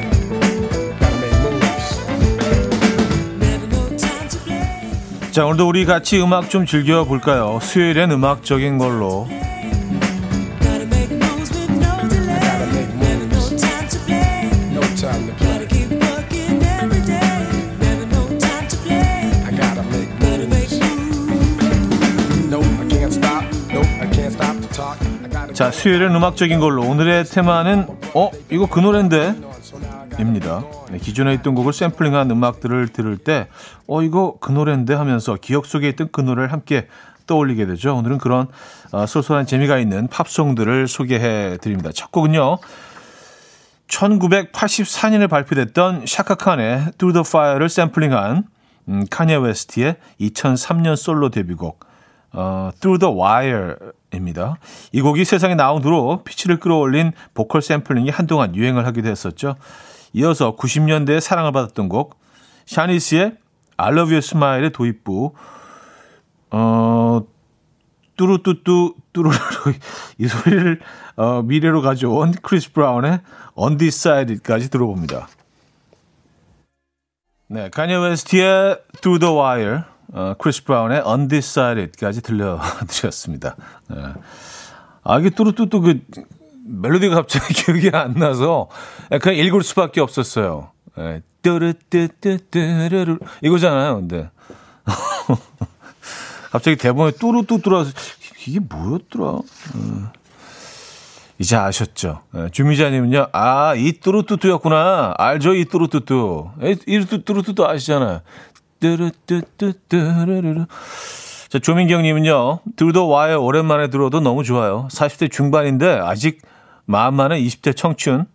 자, 5.33 5.45
오늘도 5.45 5.69
우리 5.69 5.85
같이 5.85 6.21
음악 6.21 6.51
좀 6.51 6.67
즐겨볼까요? 6.67 7.61
수요일엔 7.63 8.11
음악적인 8.11 8.79
걸로. 8.79 9.29
자, 25.59 25.73
수요일은 25.73 26.15
음악적인 26.15 26.61
걸로 26.61 26.83
오늘의 26.83 27.25
테마는 27.25 27.89
어, 28.15 28.31
이거 28.49 28.69
그 28.69 28.79
노래인데 28.79 29.35
입니다. 30.21 30.63
네, 30.89 30.99
기존에 30.99 31.35
있던 31.35 31.57
곡을 31.57 31.73
샘플링한 31.73 32.31
음악들을 32.31 32.87
들을 32.91 33.19
때 33.19 33.49
어, 33.89 34.01
이거 34.03 34.37
그 34.41 34.53
노래인데 34.53 34.95
하면서 34.95 35.35
기억 35.35 35.67
속에 35.67 35.89
있던 35.89 36.11
그 36.13 36.21
노래를 36.21 36.53
함께 36.53 36.87
떠올리게 37.27 37.67
되죠. 37.67 37.97
오늘은 37.97 38.19
그런 38.19 38.47
어, 38.93 39.05
소소한 39.07 39.47
재미가 39.47 39.79
있는 39.79 40.07
팝송들을 40.07 40.87
소개해 40.87 41.57
드립니다. 41.57 41.91
첫 41.93 42.13
곡은요. 42.13 42.59
1984년에 43.89 45.29
발표됐던 45.29 46.05
샤카칸의 46.07 46.93
Through 46.99 47.15
the 47.15 47.25
Fire를 47.27 47.69
샘플링한 47.69 48.45
음, 48.91 49.07
카니에 49.11 49.35
웨스트의 49.35 49.97
2003년 50.21 50.95
솔로 50.95 51.31
데뷔곡 51.31 51.88
어, 52.33 52.71
Through 52.81 52.99
the 53.01 53.15
Wire입니다. 53.15 54.59
이 54.93 55.01
곡이 55.01 55.25
세상에 55.25 55.55
나온 55.55 55.83
후로 55.83 56.23
피치를 56.25 56.61
끌어올린 56.61 57.13
보컬 57.35 57.63
샘플링이 57.63 58.11
한동안 58.11 58.55
유행을 58.55 58.87
하기도 58.87 59.09
했었죠. 59.09 59.57
이어서 60.13 60.57
90년대에 60.57 61.21
사랑을 61.21 61.53
받았던 61.53 61.89
곡 61.89 62.19
샤니스의 62.67 63.37
I 63.77 63.93
Love 63.93 64.13
Your 64.13 64.19
Smile의 64.19 64.73
도입부 64.73 65.33
어, 66.51 67.21
뚜루뚜뚜 68.17 68.95
뚜루루루 69.13 69.39
이 70.19 70.27
소리를 70.27 70.81
어, 71.17 71.43
미래로 71.43 71.83
가져온 71.83 72.33
크리스 72.33 72.73
브라운의 72.73 73.21
Undecided까지 73.57 74.71
들어봅니다. 74.71 75.29
네, 77.51 77.71
카니 77.71 77.95
웨스트의 77.95 78.79
Through 79.01 79.21
the 79.21 79.35
Wire 79.35 79.81
어, 80.13 80.35
크리스 80.39 80.65
브라운의 80.65 81.03
Undecided까지 81.07 82.23
들려드렸습니다. 82.23 83.57
네. 83.89 83.97
아, 85.05 85.19
이게 85.19 85.31
뚜루뚜뚜 85.31 85.81
그 85.81 86.01
멜로디가 86.67 87.15
갑자기 87.15 87.55
기억이 87.65 87.91
안 87.93 88.15
나서 88.15 88.69
그냥 89.21 89.39
읽을 89.39 89.63
수밖에 89.63 90.01
없었어요. 90.01 90.71
네. 90.97 91.23
뚜루뚜뚜뚜루루 91.43 93.19
이거잖아요, 93.43 93.97
근데. 93.97 94.31
갑자기 96.51 96.77
대본에 96.77 97.13
뚜루뚜뚜라서 97.13 97.93
이게 98.47 98.61
뭐였더라? 98.61 99.39
음. 99.75 100.09
이제 101.41 101.55
아셨죠? 101.55 102.23
네, 102.33 102.49
주미자님은요, 102.51 103.29
아, 103.33 103.75
이 103.77 103.93
뚜루뚜뚜였구나. 103.93 105.15
알죠, 105.17 105.55
이 105.55 105.67
뚜루뚜뚜. 105.67 106.51
이 106.87 107.05
뚜루뚜뚜 107.25 107.65
아시잖아요. 107.65 108.23
뚜루뚜뚜뚜루루. 108.81 110.67
자, 111.49 111.59
조민경님은요, 111.59 112.61
들도 112.77 113.09
와요. 113.09 113.43
오랜만에 113.43 113.89
들어도 113.89 114.21
너무 114.21 114.45
좋아요. 114.45 114.87
40대 114.91 115.31
중반인데 115.31 115.99
아직 116.03 116.43
마음만은 116.85 117.39
20대 117.39 117.75
청춘. 117.77 118.27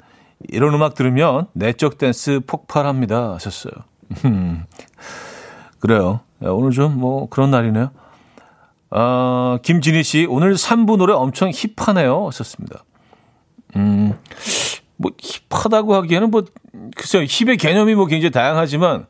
이런 0.49 0.73
음악 0.73 0.93
들으면 0.95 1.47
내적 1.53 1.97
댄스 1.97 2.41
폭발합니다. 2.45 3.33
하셨어요. 3.35 3.71
그래요. 5.79 6.19
오늘 6.41 6.71
좀 6.71 6.97
뭐 6.97 7.29
그런 7.29 7.51
날이네요. 7.51 7.91
어, 8.91 9.57
김진희 9.63 10.03
씨, 10.03 10.27
오늘 10.29 10.53
3부 10.55 10.97
노래 10.97 11.13
엄청 11.13 11.49
힙하네요. 11.51 12.27
하셨습니다. 12.27 12.83
음, 13.75 14.13
뭐 14.97 15.11
hip하다고 15.49 15.95
하기에는 15.95 16.29
뭐, 16.29 16.43
글쎄요. 16.95 17.23
hip의 17.27 17.57
개념이 17.57 17.95
뭐 17.95 18.05
굉장히 18.05 18.31
다양하지만 18.31 19.07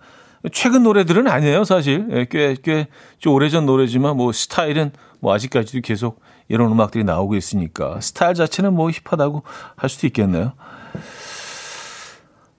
최근 0.52 0.84
노래들은 0.84 1.28
아니에요, 1.28 1.64
사실. 1.64 2.08
예, 2.12 2.26
꽤, 2.30 2.56
꽤, 2.62 2.88
좀 3.18 3.34
오래전 3.34 3.66
노래지만 3.66 4.18
뭐 4.18 4.32
스타일은 4.32 4.92
뭐 5.20 5.34
아직까지도 5.34 5.82
계속 5.82 6.20
이런 6.50 6.72
음악들이 6.72 7.04
나오고 7.04 7.36
있으니까 7.36 8.02
스타일 8.02 8.34
자체는 8.34 8.74
뭐 8.74 8.90
hip하다고 8.92 9.44
할 9.76 9.90
수도 9.90 10.08
있겠네요. 10.08 10.54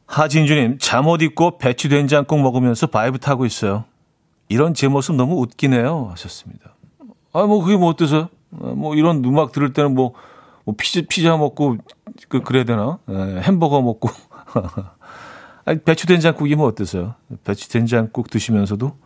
하진주님, 0.07 0.79
잠옷 0.79 1.23
입고 1.23 1.59
배추 1.59 1.89
된장국 1.89 2.41
먹으면서 2.41 2.87
vibe 2.87 3.19
타고 3.19 3.45
있어요. 3.45 3.85
이런 4.49 4.73
제 4.73 4.89
모습 4.89 5.17
너무 5.17 5.41
웃기네요. 5.41 6.09
하셨습니다. 6.13 6.75
아, 7.33 7.43
뭐 7.43 7.63
그게 7.63 7.77
뭐 7.77 7.89
어때서요? 7.91 8.29
아, 8.63 8.67
뭐 8.77 8.95
이런 8.95 9.25
음악 9.25 9.53
들을 9.53 9.73
때는 9.73 9.95
뭐, 9.95 10.15
뭐 10.65 10.75
피자, 10.79 11.03
피자 11.09 11.37
먹고 11.37 11.79
그, 12.29 12.43
그래야 12.43 12.65
되나? 12.65 12.99
에, 13.09 13.37
예, 13.37 13.41
햄버거 13.41 13.83
먹고. 13.83 14.09
아니, 15.65 15.81
배추 15.81 16.07
된장국이면 16.07 16.65
어떠세요? 16.67 17.15
배추 17.45 17.69
된장국 17.69 18.31
드시면서도 18.31 18.97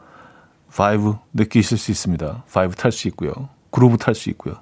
vibe 0.74 1.16
느끼실 1.32 1.78
수 1.78 1.90
있습니다. 1.90 2.44
vibe 2.52 2.74
탈 2.74 2.92
수 2.92 3.08
있고요. 3.08 3.32
그루브 3.70 3.96
탈 3.98 4.14
수 4.14 4.28
있고요. 4.30 4.56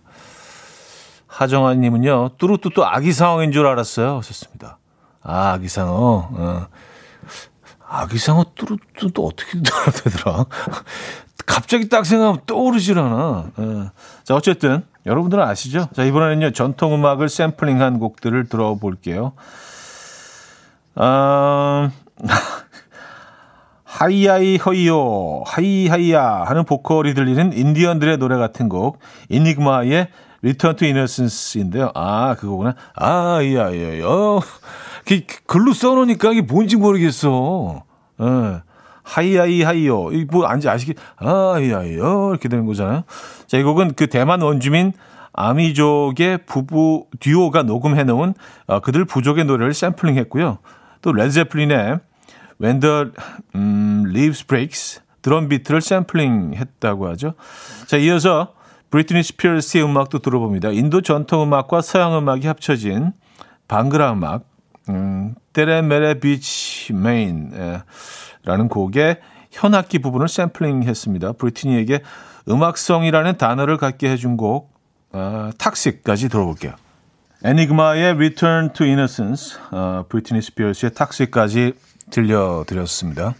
하정아님은요, 1.26 2.30
뚜루뚜뚜 2.38 2.84
아기 2.84 3.12
상어인 3.12 3.52
줄 3.52 3.66
알았어요. 3.66 4.16
하셨습니다. 4.18 4.78
아, 5.22 5.52
아기 5.52 5.68
상어. 5.68 6.28
어. 6.32 6.66
아기 7.88 8.18
상어 8.18 8.44
뚜루뚜뚜 8.54 9.22
어떻게 9.24 9.58
들어야 9.62 9.84
되더라? 9.86 10.46
갑자기 11.44 11.88
딱 11.88 12.04
생각하면 12.04 12.40
떠오르질 12.46 12.98
않아. 12.98 13.50
예. 13.58 13.90
자, 14.24 14.34
어쨌든 14.34 14.84
여러분들은 15.04 15.42
아시죠? 15.42 15.88
자, 15.94 16.04
이번에는요, 16.04 16.52
전통 16.52 16.94
음악을 16.94 17.28
샘플링한 17.28 17.98
곡들을 17.98 18.48
들어볼게요. 18.48 19.32
아, 20.96 21.90
하이하이 23.84 24.56
허이요, 24.56 25.42
하이하이야 25.46 26.44
하는 26.46 26.64
보컬이 26.64 27.14
들리는 27.14 27.52
인디언들의 27.52 28.18
노래 28.18 28.36
같은 28.36 28.68
곡, 28.68 28.98
이니그마의 29.28 30.08
Return 30.42 30.76
to 30.76 30.86
Innocence인데요. 30.86 31.92
아, 31.94 32.34
그거구나. 32.36 32.74
아, 32.94 33.40
야, 33.54 33.74
야, 33.74 34.00
야. 34.00 34.40
그, 35.06 35.20
글로 35.46 35.72
써놓으니까 35.72 36.32
이게 36.32 36.42
뭔지 36.42 36.76
모르겠어. 36.76 37.84
예. 38.20 38.62
하이하이 39.02 39.62
하이요. 39.62 40.10
이뭐 40.12 40.46
안지 40.46 40.68
아시기? 40.68 40.94
하이하이요. 41.16 42.30
이렇게 42.30 42.48
되는 42.48 42.66
거잖아요. 42.66 43.04
자, 43.46 43.56
이 43.56 43.62
곡은 43.62 43.94
그 43.94 44.08
대만 44.08 44.40
원주민 44.42 44.92
아미족의 45.32 46.38
부부 46.46 47.06
듀오가 47.20 47.62
녹음해 47.62 48.04
놓은 48.04 48.34
어, 48.66 48.80
그들 48.80 49.04
부족의 49.04 49.44
노래를 49.44 49.74
샘플링 49.74 50.16
했고요. 50.16 50.58
또 51.02 51.12
레드제플린의 51.12 52.00
When 52.60 52.80
the 52.80 53.10
음, 53.54 54.04
Levee 54.08 54.46
Breaks 54.46 55.00
드럼 55.22 55.48
비트를 55.48 55.80
샘플링 55.80 56.54
했다고 56.54 57.08
하죠. 57.08 57.34
자, 57.86 57.96
이어서 57.96 58.54
브리트니 58.90 59.22
스피어스의 59.24 59.84
음악도 59.84 60.20
들어봅니다. 60.20 60.70
인도 60.70 61.00
전통 61.00 61.42
음악과 61.42 61.80
서양 61.80 62.16
음악이 62.16 62.46
합쳐진 62.46 63.12
방그라 63.66 64.12
음악, 64.12 64.44
음, 64.88 65.34
तेरे 65.52 65.86
मेरे 65.86 66.20
बीच 66.20 66.92
में. 66.92 67.50
예. 67.54 67.82
라는 68.44 68.68
곡의 68.68 69.20
현악기 69.50 69.98
부분을 69.98 70.28
샘플링 70.28 70.84
했습니다. 70.84 71.32
브리트니에게 71.32 72.02
음악성이라는 72.48 73.36
단어를 73.38 73.76
갖게 73.78 74.08
해준 74.08 74.36
곡, 74.36 74.72
어, 75.12 75.50
Toxic까지 75.58 76.28
들어볼게요. 76.28 76.74
애니그마의 77.44 78.14
Return 78.14 78.72
to 78.72 78.86
Innocence, 78.86 79.58
어, 79.70 80.04
브리트니 80.08 80.42
스피어스의 80.42 80.94
Toxic까지 80.94 81.74
들려드렸습니다. 82.10 83.34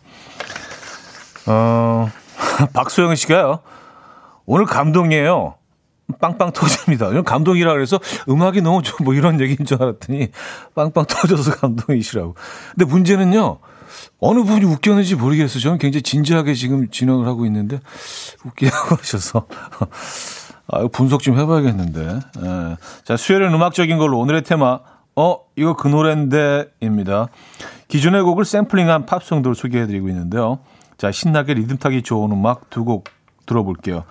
어, 1.47 2.11
박소영 2.75 3.15
씨가요, 3.15 3.61
오늘 4.45 4.67
감동이에요. 4.67 5.55
빵빵 6.21 6.53
터집니다. 6.53 7.11
감동이라 7.23 7.73
그래서 7.73 7.99
음악이 8.29 8.61
너무 8.61 8.81
좋뭐 8.83 8.99
뭐 9.03 9.15
이런 9.15 9.41
얘기인 9.41 9.67
줄 9.67 9.83
알았더니 9.83 10.29
빵빵 10.75 11.07
터져서 11.07 11.57
감동이시라고. 11.57 12.37
근데 12.71 12.85
문제는요, 12.85 13.59
어느 14.21 14.39
부분이 14.41 14.65
웃겼는지 14.67 15.17
모르겠어요. 15.17 15.61
저는 15.61 15.79
굉장히 15.79 16.03
진지하게 16.03 16.55
지금 16.55 16.89
진행을 16.91 17.27
하고 17.27 17.45
있는데 17.47 17.81
웃기다고 18.45 18.97
하셔서 18.97 19.47
아, 20.69 20.87
분석 20.89 21.23
좀 21.23 21.39
해봐야겠는데. 21.39 22.21
예. 22.43 22.77
자, 23.05 23.17
수요일은 23.17 23.53
음악적인 23.55 23.99
걸로 23.99 24.19
오늘의 24.19 24.43
테마 24.43 24.81
어 25.15 25.39
이거 25.57 25.75
그 25.75 25.89
노래인데입니다. 25.89 27.29
기존의 27.89 28.23
곡을 28.23 28.45
샘플링한 28.45 29.07
팝송들을 29.07 29.55
소개해드리고 29.55 30.09
있는데요. 30.09 30.59
자, 30.99 31.11
신나게 31.13 31.55
리듬 31.55 31.79
타기 31.79 32.03
좋은 32.03 32.33
음악 32.33 32.69
두 32.71 32.85
곡 32.85 33.05
들어볼게요. 33.47 34.05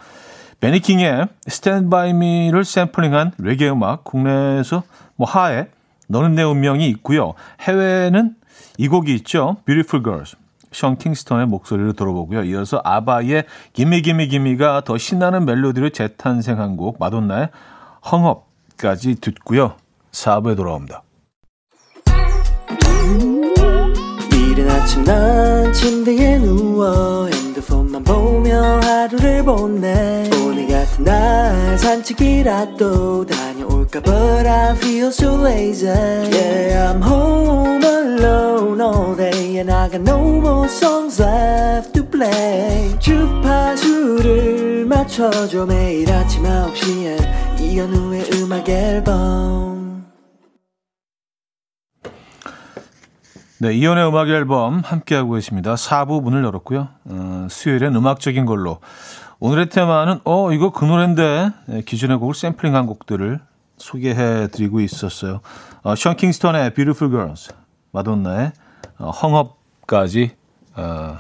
베니킹의 0.62 1.28
Stand 1.48 1.90
By 1.90 2.12
Me를 2.12 2.64
샘플링한 2.64 3.34
레게 3.38 3.70
음악 3.70 4.06
국내에서 4.06 4.84
뭐 5.18 5.28
하에 5.28 5.68
너는 6.08 6.36
내 6.36 6.44
운명이 6.44 6.88
있고요. 6.90 7.34
해외는 7.60 8.36
이 8.78 8.88
곡이 8.88 9.14
있죠. 9.16 9.58
Beautiful 9.66 10.04
Girls. 10.04 10.38
션 10.76 10.98
킹스턴의 10.98 11.48
목소리를 11.48 11.94
들어보고요. 11.94 12.44
이어서 12.44 12.82
아바의 12.84 13.46
기미 13.72 14.02
기미 14.02 14.28
기미가 14.28 14.82
더 14.82 14.98
신나는 14.98 15.46
멜로디로 15.46 15.90
재탄생한 15.92 16.76
곡 16.76 16.98
마돈나의 17.00 17.50
헝업까지 18.12 19.22
듣고요. 19.22 19.76
4부에 20.12 20.58
돌아옵니다. 20.58 21.04
이른 24.34 24.70
아침 24.70 25.04
난 25.06 25.72
침대에 25.72 26.40
누워 26.40 27.28
핸드폰만 27.28 28.04
보며 28.04 28.80
하루를 28.82 29.44
보내 29.44 30.30
오늘 30.44 30.68
같은 30.68 31.06
날 31.06 31.78
산책이라도 31.78 33.26
다 33.26 33.46
볼까 33.86 34.02
But 34.02 34.48
I 34.48 34.76
feel 34.76 35.08
so 35.08 35.36
lazy 35.36 35.90
Yeah 35.90 36.92
I'm 36.92 37.02
home 37.02 37.75
alone 38.06 38.82
all 38.82 39.16
day 39.16 39.58
And 39.58 39.72
I 39.72 39.90
got 39.90 40.02
no 40.02 40.20
more 40.40 40.68
songs 40.68 41.22
left 41.22 41.94
to 41.94 42.04
play 42.06 42.98
주파수를 43.00 44.86
맞춰줘 44.86 45.66
매일 45.66 46.12
아침 46.12 46.44
9시에 46.44 47.60
이현우의 47.60 48.30
음악 48.34 48.70
앨범 48.70 49.76
네, 53.58 53.74
이연의 53.74 54.08
음악 54.08 54.28
앨범 54.30 54.82
함께하고 54.82 55.32
계십니다. 55.32 55.76
4부 55.76 56.22
문을 56.22 56.44
열었고요. 56.44 56.90
어, 57.06 57.48
수요일엔 57.50 57.96
음악적인 57.96 58.46
걸로. 58.46 58.80
오늘의 59.40 59.70
테마는, 59.70 60.20
어, 60.26 60.52
이거 60.52 60.72
그 60.72 60.84
노래인데, 60.84 61.52
네, 61.68 61.82
기존의 61.82 62.18
곡을 62.18 62.36
샘플링한 62.36 62.86
곡들을 62.86 63.40
소개해 63.78 64.50
드리고 64.50 64.82
있었어요. 64.82 65.40
어, 65.84 65.96
션 65.96 66.18
킹스턴의 66.18 66.74
Beautiful 66.74 67.10
Girls, 67.12 67.54
마돈나의 67.96 68.52
어, 69.00 69.10
헝업까지 69.10 70.32
어, 70.76 71.18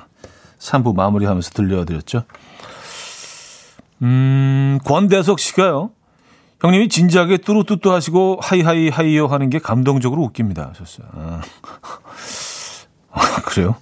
3부 0.59 0.93
마무리하면서 0.95 1.51
들려드렸죠. 1.51 2.23
음, 4.01 4.79
권대석 4.83 5.39
씨가요. 5.39 5.91
형님이 6.59 6.89
진지하게 6.89 7.37
뚜루뚜뚜 7.37 7.91
하시고 7.91 8.39
하이하이 8.41 8.89
하이요 8.89 9.27
하는 9.27 9.49
게 9.49 9.59
감동적으로 9.59 10.21
웃깁니다. 10.23 10.69
하셨어요. 10.69 11.07
아, 11.13 11.41
아 13.11 13.41
그래요? 13.45 13.75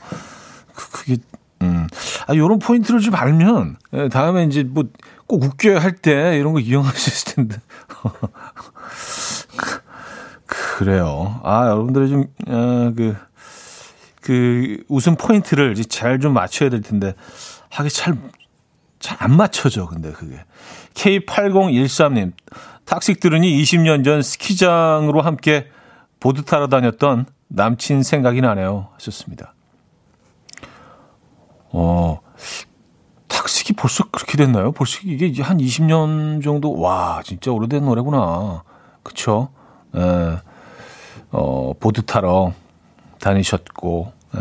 그, 0.75 0.91
그게, 0.91 1.17
음. 1.61 1.87
아, 2.27 2.35
요런 2.35 2.59
포인트를 2.59 2.99
좀 2.99 3.15
알면, 3.15 3.77
예, 3.93 4.09
다음에 4.09 4.43
이제 4.43 4.63
뭐, 4.63 4.83
꼭 5.27 5.43
웃겨야 5.43 5.79
할 5.81 5.95
때 5.97 6.37
이런 6.37 6.53
거 6.53 6.59
이용하실 6.59 7.35
텐데. 7.35 7.57
그래요. 10.77 11.39
아, 11.43 11.67
여러분들이 11.67 12.09
좀, 12.09 12.25
어, 12.47 12.91
그, 12.95 13.15
그, 14.21 14.83
웃음 14.87 15.15
포인트를 15.15 15.75
잘 15.75 16.19
좀 16.19 16.33
맞춰야 16.33 16.69
될 16.71 16.81
텐데, 16.81 17.13
하기 17.69 17.91
잘, 17.91 18.17
잘 18.99 19.17
안 19.19 19.37
맞춰져, 19.37 19.85
근데 19.85 20.11
그게. 20.11 20.43
K8013님, 20.95 22.31
탁식 22.85 23.19
들으니 23.19 23.61
20년 23.61 24.03
전 24.03 24.23
스키장으로 24.23 25.21
함께 25.21 25.67
보드 26.19 26.43
타러 26.43 26.67
다녔던 26.67 27.27
남친 27.49 28.01
생각이 28.01 28.41
나네요. 28.41 28.87
하셨습니다. 28.93 29.53
어, 31.69 32.19
탁식이 33.27 33.73
벌써 33.73 34.05
그렇게 34.09 34.37
됐나요? 34.37 34.71
벌써 34.71 35.01
이게 35.03 35.39
한 35.43 35.59
20년 35.59 36.43
정도, 36.43 36.79
와, 36.79 37.21
진짜 37.23 37.51
오래된 37.51 37.85
노래구나. 37.85 38.63
그쵸? 39.03 39.49
에, 39.95 40.37
어, 41.33 41.73
보드 41.79 42.03
타러 42.03 42.53
다니셨고, 43.19 44.13
에, 44.35 44.39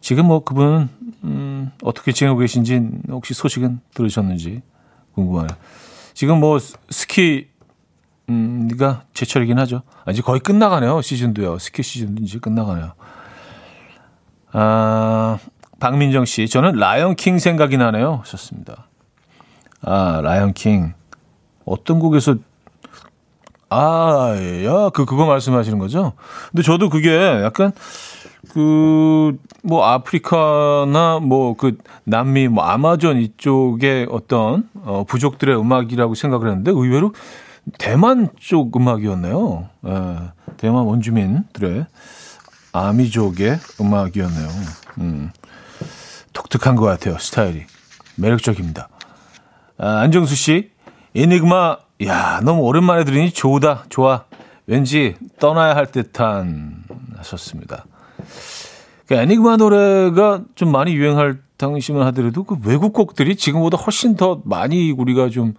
지금 0.00 0.26
뭐 0.26 0.44
그분은, 0.44 0.88
음, 1.24 1.72
어떻게 1.82 2.12
지내고 2.12 2.38
계신지 2.38 2.80
혹시 3.08 3.34
소식은 3.34 3.80
들으셨는지 3.92 4.62
궁금하네요. 5.14 5.56
지금 6.14 6.38
뭐 6.38 6.58
스키, 6.90 7.48
음, 8.28 8.68
가 8.78 9.02
제철이긴 9.14 9.58
하죠. 9.58 9.82
아, 10.04 10.12
이제 10.12 10.22
거의 10.22 10.40
끝나가네요. 10.40 11.02
시즌도요. 11.02 11.58
스키 11.58 11.82
시즌도 11.82 12.22
이제 12.22 12.38
끝나가네요. 12.38 12.92
아, 14.52 15.38
박민정 15.80 16.24
씨, 16.24 16.48
저는 16.48 16.76
라이언 16.76 17.16
킹 17.16 17.38
생각이 17.40 17.76
나네요. 17.76 18.20
하셨습니다. 18.22 18.86
아, 19.82 20.20
라이언 20.22 20.52
킹. 20.52 20.94
어떤 21.64 21.98
곡에서 21.98 22.36
아, 23.70 24.34
야, 24.64 24.90
그, 24.90 25.04
그거 25.04 25.26
말씀하시는 25.26 25.78
거죠? 25.78 26.12
근데 26.50 26.62
저도 26.62 26.88
그게 26.88 27.16
약간, 27.42 27.72
그, 28.52 29.36
뭐, 29.62 29.84
아프리카나 29.86 31.20
뭐, 31.22 31.56
그, 31.56 31.78
남미, 32.04 32.48
뭐, 32.48 32.64
아마존 32.64 33.18
이쪽의 33.18 34.08
어떤, 34.10 34.68
어, 34.84 35.04
부족들의 35.06 35.58
음악이라고 35.58 36.14
생각을 36.14 36.48
했는데, 36.48 36.70
의외로 36.70 37.12
대만 37.78 38.28
쪽 38.38 38.76
음악이었네요. 38.76 39.68
예, 39.86 40.16
대만 40.58 40.84
원주민들의 40.84 41.86
아미족의 42.72 43.58
음악이었네요. 43.80 44.48
음, 44.98 45.30
독특한 46.32 46.76
것 46.76 46.84
같아요, 46.84 47.16
스타일이. 47.18 47.64
매력적입니다. 48.16 48.88
아, 49.78 50.00
안정수 50.00 50.34
씨, 50.36 50.70
에니그마 51.16 51.78
야, 52.02 52.40
너무 52.42 52.62
오랜만에 52.62 53.04
들으니 53.04 53.30
좋다, 53.30 53.84
좋아. 53.88 54.24
왠지 54.66 55.14
떠나야 55.38 55.76
할 55.76 55.86
듯한 55.86 56.84
하셨습니다. 57.16 57.84
그 59.06 59.14
애니그마 59.14 59.56
노래가 59.56 60.42
좀 60.54 60.72
많이 60.72 60.94
유행할 60.94 61.38
당시만 61.56 62.06
하더라도 62.08 62.44
그 62.44 62.56
외국 62.64 62.92
곡들이 62.92 63.36
지금보다 63.36 63.76
훨씬 63.76 64.16
더 64.16 64.40
많이 64.44 64.90
우리가 64.90 65.28
좀 65.28 65.54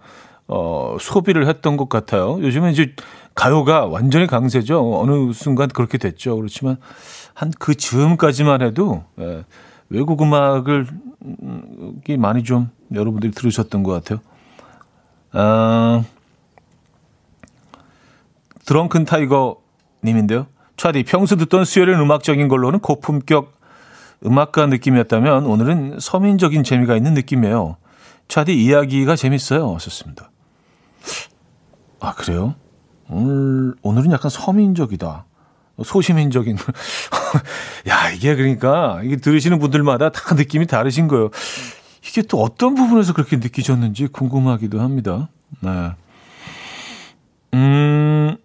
어, 0.48 0.96
소비를 1.00 1.48
했던 1.48 1.76
것 1.76 1.88
같아요. 1.88 2.38
요즘은 2.40 2.72
이제 2.72 2.94
가요가 3.34 3.86
완전히 3.86 4.26
강세죠. 4.26 4.98
어느 4.98 5.32
순간 5.32 5.68
그렇게 5.68 5.98
됐죠. 5.98 6.36
그렇지만 6.36 6.76
한 7.34 7.50
그 7.58 7.74
즈음까지만 7.74 8.62
해도 8.62 9.04
예, 9.20 9.44
외국 9.88 10.22
음악을 10.22 10.86
음, 11.24 12.00
많이 12.18 12.42
좀 12.44 12.70
여러분들이 12.94 13.32
들으셨던 13.32 13.82
것 13.82 13.92
같아요. 13.92 14.20
아, 15.32 16.04
드렁큰 18.66 19.04
타이거 19.04 19.62
님인데요. 20.04 20.46
차디 20.76 21.04
평소 21.04 21.36
듣던 21.36 21.64
수요일은 21.64 21.98
음악적인 22.00 22.48
걸로는 22.48 22.80
고품격 22.80 23.52
음악가 24.24 24.66
느낌이었다면 24.66 25.46
오늘은 25.46 25.98
서민적인 26.00 26.64
재미가 26.64 26.96
있는 26.96 27.14
느낌이에요. 27.14 27.76
차디 28.28 28.54
이야기가 28.62 29.16
재밌어요. 29.16 29.74
하셨습니다. 29.74 30.30
아 32.00 32.14
그래요? 32.14 32.54
오늘 33.08 33.74
오늘은 33.82 34.10
약간 34.12 34.30
서민적이다. 34.30 35.24
소시민적인. 35.84 36.56
야 37.88 38.10
이게 38.10 38.34
그러니까 38.34 39.00
이게 39.04 39.16
들으시는 39.16 39.58
분들마다 39.58 40.10
다 40.10 40.34
느낌이 40.34 40.66
다르신 40.66 41.08
거예요. 41.08 41.30
이게 42.06 42.22
또 42.22 42.40
어떤 42.40 42.74
부분에서 42.74 43.12
그렇게 43.12 43.36
느끼셨는지 43.36 44.08
궁금하기도 44.08 44.80
합니다. 44.80 45.28
네. 45.60 45.92
음, 47.54 48.36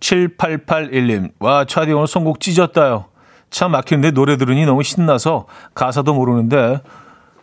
7881님. 0.00 1.32
와, 1.38 1.64
차디 1.64 1.92
오늘 1.92 2.06
선곡 2.06 2.40
찢었다요. 2.40 3.06
참 3.50 3.72
막히는데 3.72 4.12
노래 4.12 4.36
들으니 4.36 4.64
너무 4.64 4.82
신나서 4.82 5.46
가사도 5.74 6.14
모르는데 6.14 6.80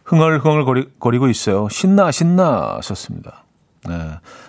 흥얼흥얼 0.06 0.66
거리, 0.66 0.88
거리고 1.00 1.28
있어요. 1.28 1.68
신나, 1.70 2.12
신나 2.12 2.76
하셨습니다. 2.78 3.44
네. 3.88 3.94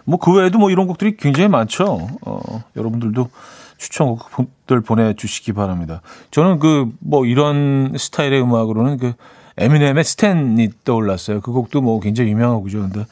뭐 0.04 0.18
그 0.18 0.32
외에도 0.32 0.58
뭐 0.58 0.70
이런 0.70 0.86
곡들이 0.86 1.16
굉장히 1.16 1.48
많죠. 1.48 2.08
어, 2.24 2.40
여러분들도 2.76 3.28
추천곡들 3.76 4.80
보내주시기 4.80 5.52
바랍니다. 5.52 6.00
저는 6.30 6.58
그 6.58 6.86
뭐 7.00 7.26
이런 7.26 7.92
스타일의 7.96 8.40
음악으로는 8.42 8.98
그 8.98 9.12
에미넴의 9.58 10.04
스탠이 10.04 10.70
떠올랐어요. 10.84 11.40
그 11.40 11.52
곡도 11.52 11.80
뭐 11.80 11.98
굉장히 12.00 12.30
유명한 12.30 12.56
곡이죠. 12.58 12.78
근데 12.80 13.04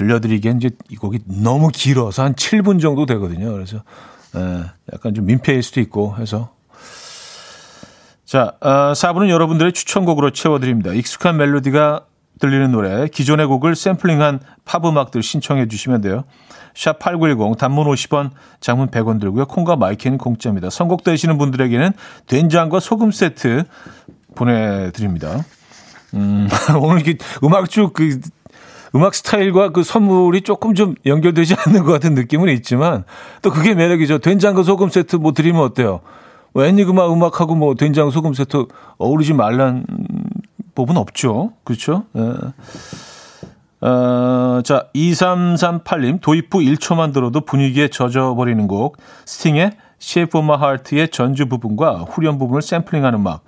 들려드리기엔 0.00 0.56
이제 0.56 0.70
이 0.88 0.96
곡이 0.96 1.20
너무 1.26 1.68
길어서 1.68 2.22
한 2.22 2.34
7분 2.34 2.80
정도 2.80 3.04
되거든요. 3.04 3.52
그래서 3.52 3.82
예, 4.34 4.64
약간 4.92 5.12
좀 5.14 5.26
민폐일 5.26 5.62
수도 5.62 5.80
있고 5.80 6.16
해서 6.16 6.54
자, 8.24 8.54
어, 8.60 8.92
4부는 8.92 9.28
여러분들의 9.28 9.72
추천곡으로 9.72 10.30
채워드립니다. 10.30 10.92
익숙한 10.92 11.36
멜로디가 11.36 12.06
들리는 12.38 12.70
노래, 12.70 13.08
기존의 13.08 13.46
곡을 13.46 13.74
샘플링한 13.74 14.40
팝 14.64 14.86
음악들 14.86 15.22
신청해 15.22 15.68
주시면 15.68 16.00
돼요. 16.00 16.24
샵 16.74 16.98
8910 17.00 17.58
단문 17.58 17.86
50원, 17.86 18.30
장문 18.60 18.88
100원 18.88 19.20
들고요. 19.20 19.46
콩과 19.46 19.76
마이크는 19.76 20.16
공짜입니다. 20.16 20.70
선곡되시는 20.70 21.36
분들에게는 21.36 21.92
된장과 22.26 22.80
소금 22.80 23.10
세트 23.10 23.64
보내드립니다. 24.36 25.44
음, 26.14 26.48
오늘 26.80 27.02
이렇게 27.02 27.18
음악 27.44 27.68
쭉그 27.68 28.20
음악 28.94 29.14
스타일과 29.14 29.70
그 29.70 29.82
선물이 29.82 30.42
조금 30.42 30.74
좀 30.74 30.94
연결되지 31.06 31.54
않는 31.66 31.84
것 31.84 31.92
같은 31.92 32.14
느낌은 32.14 32.48
있지만 32.54 33.04
또 33.42 33.50
그게 33.50 33.74
매력이죠. 33.74 34.18
된장과 34.18 34.62
소금 34.62 34.88
세트 34.88 35.16
뭐 35.16 35.32
드리면 35.32 35.62
어때요? 35.62 36.00
뭐 36.52 36.64
애니그마 36.64 37.12
음악하고 37.12 37.54
뭐 37.54 37.74
된장 37.74 38.10
소금 38.10 38.34
세트 38.34 38.66
어우르지 38.98 39.34
말란 39.34 39.86
법은 40.74 40.96
없죠. 40.96 41.52
그렇죠? 41.64 42.04
예. 42.16 42.34
어, 43.82 44.60
자, 44.62 44.88
2338님, 44.94 46.20
도입 46.20 46.54
후 46.54 46.58
1초만 46.58 47.14
들어도 47.14 47.40
분위기에 47.40 47.88
젖어버리는 47.88 48.66
곡, 48.68 48.98
스팅의 49.24 49.72
Shape 50.00 50.38
of 50.38 50.44
My 50.44 50.58
Heart의 50.58 51.08
전주 51.08 51.46
부분과 51.46 52.04
후렴 52.08 52.38
부분을 52.38 52.60
샘플링하는 52.60 53.20
음악, 53.20 53.42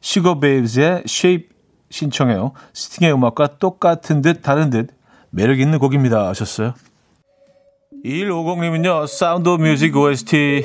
슈가베이브스의 0.00 1.04
Shape 1.06 1.48
신청해요. 1.90 2.52
스팅의 2.74 3.12
음악과 3.14 3.58
똑같은 3.58 4.22
듯 4.22 4.42
다른 4.42 4.70
듯 4.70 4.88
매력 5.30 5.60
있는 5.60 5.78
곡입니다. 5.78 6.28
하셨어요. 6.28 6.74
2150님은요, 8.04 9.06
Sound 9.06 9.48
of 9.48 9.62
Music 9.62 9.96
OST 9.96 10.64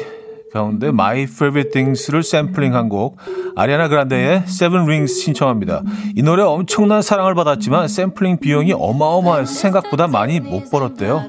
가운데 0.53 0.89
My 0.89 1.23
Favorite 1.23 1.71
Things를 1.71 2.21
샘플링한 2.21 2.87
곡 2.89 3.17
아리아나 3.55 3.87
그란데의 3.87 4.43
Seven 4.45 4.83
Rings 4.83 5.19
신청합니다. 5.19 5.81
이 6.15 6.21
노래 6.21 6.43
엄청난 6.43 7.01
사랑을 7.01 7.33
받았지만 7.33 7.87
샘플링 7.87 8.39
비용이 8.39 8.73
어마어마해서 8.73 9.51
생각보다 9.51 10.07
많이 10.07 10.39
못 10.39 10.69
벌었대요. 10.69 11.23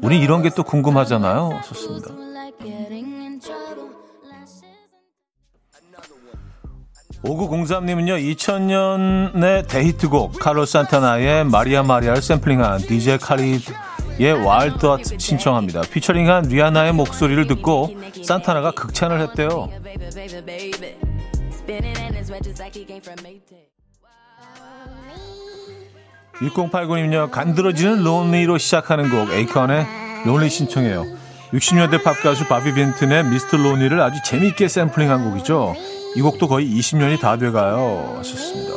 우리 0.00 0.18
이런 0.18 0.42
게 0.42 0.48
또 0.50 0.62
궁금하잖아요. 0.62 1.60
좋습니다. 1.66 2.21
5903님은요, 7.24 8.34
2000년의 8.34 9.68
데이트곡, 9.68 10.38
카를로스 10.40 10.64
산타나의 10.64 11.44
Maria 11.44 11.82
Maria를 11.82 12.20
샘플링한 12.20 12.80
DJ 12.80 13.18
칼리드의 13.18 14.44
Wild 14.44 15.18
신청합니다. 15.18 15.82
피처링한 15.82 16.44
리아나의 16.44 16.92
목소리를 16.92 17.46
듣고 17.46 17.94
산타나가 18.24 18.72
극찬을 18.72 19.20
했대요. 19.20 19.68
1089님요, 26.40 27.30
간드러지는 27.30 28.02
Lonely로 28.02 28.58
시작하는 28.58 29.10
곡, 29.10 29.32
에이컨의 29.32 29.86
Lonely 30.26 30.50
신청해요. 30.50 31.04
60년대 31.52 32.02
팝 32.02 32.20
가수 32.22 32.48
바비 32.48 32.74
빈튼의 32.74 33.24
Mr. 33.26 33.58
Lonely를 33.58 34.00
아주 34.00 34.18
재미있게 34.24 34.66
샘플링한 34.66 35.30
곡이죠. 35.30 35.76
이 36.14 36.20
곡도 36.20 36.48
거의 36.48 36.66
20년이 36.68 37.20
다 37.20 37.36
돼가요. 37.36 38.14
하셨습니다. 38.18 38.72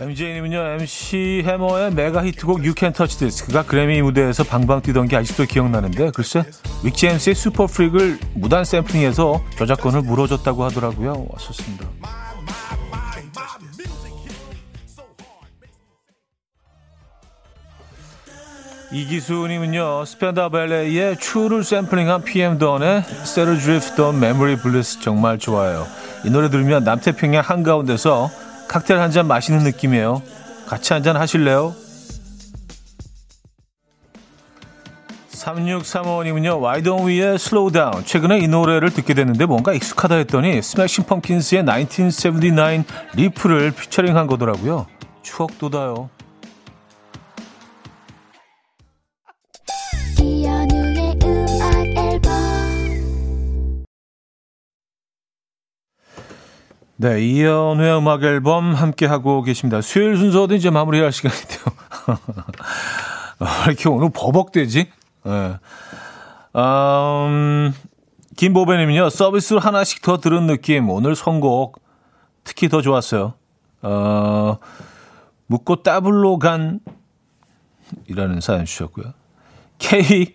MJ님은요, 0.00 0.58
MC 0.80 1.42
해머의 1.44 1.92
메가 1.92 2.24
히트곡 2.24 2.60
You 2.60 2.72
Can 2.76 2.94
Touch 2.94 3.18
This. 3.18 3.44
그가 3.44 3.62
그래미 3.66 4.00
무대에서 4.00 4.44
방방 4.44 4.80
뛰던 4.80 5.08
게 5.08 5.16
아직도 5.16 5.44
기억나는데, 5.44 6.12
글쎄, 6.12 6.42
윅제임스의 6.84 7.34
슈퍼 7.34 7.66
프릭을 7.66 8.18
무단 8.32 8.64
샘플링해서 8.64 9.42
저작권을 9.58 10.00
물어줬다고 10.00 10.64
하더라고요. 10.64 11.26
왔었습니다. 11.28 11.86
이기수님은요, 18.92 20.04
스팬다우 20.04 20.48
발레의 20.48 21.16
True를 21.18 21.62
샘플링한 21.62 22.24
PM 22.24 22.58
던의 22.58 23.04
Set 23.24 23.56
Adrift 23.56 24.00
on 24.18 24.28
Memory 24.28 24.56
Bliss 24.56 25.00
정말 25.00 25.38
좋아요. 25.38 25.86
이 26.24 26.30
노래 26.30 26.50
들으면 26.50 26.82
남태평양 26.82 27.44
한가운데서 27.44 28.30
칵테일 28.68 29.00
한 29.00 29.10
잔 29.12 29.26
마시는 29.28 29.60
느낌이에요. 29.60 30.22
같이 30.66 30.92
한 30.92 31.02
잔 31.04 31.16
하실래요? 31.16 31.74
3635님은요, 35.32 36.60
Why 36.60 36.70
Don't 36.70 36.88
We의 37.06 37.38
Slow 37.38 37.70
Down. 37.72 38.04
최근에 38.04 38.40
이 38.40 38.48
노래를 38.48 38.90
듣게 38.90 39.14
됐는데 39.14 39.46
뭔가 39.46 39.72
익숙하다 39.72 40.16
했더니 40.16 40.60
스매싱 40.60 41.04
펌킨스의 41.04 41.64
1979 41.64 42.84
riff를 43.14 43.70
피처링한 43.70 44.26
거더라고요. 44.26 44.86
추억 45.22 45.58
돋아요. 45.58 46.10
네, 57.00 57.18
이연우의 57.22 57.96
음악 57.96 58.24
앨범 58.24 58.74
함께 58.74 59.06
하고 59.06 59.42
계십니다. 59.42 59.80
수요일 59.80 60.18
순서도 60.18 60.54
이제 60.54 60.68
마무리할 60.68 61.12
시간인데요. 61.12 61.60
이렇게 63.68 63.88
오늘 63.88 64.10
버벅대지? 64.10 64.90
네. 65.24 65.56
음, 66.56 67.74
김보배님은요, 68.36 69.08
서비스를 69.08 69.64
하나씩 69.64 70.02
더 70.02 70.18
들은 70.18 70.46
느낌. 70.46 70.90
오늘 70.90 71.16
선곡 71.16 71.80
특히 72.44 72.68
더 72.68 72.82
좋았어요. 72.82 73.32
어, 73.80 74.58
묻고 75.46 75.82
따블로 75.82 76.38
간, 76.38 76.80
이라는 78.08 78.42
사연 78.42 78.66
주셨고요. 78.66 79.14
K, 79.78 80.34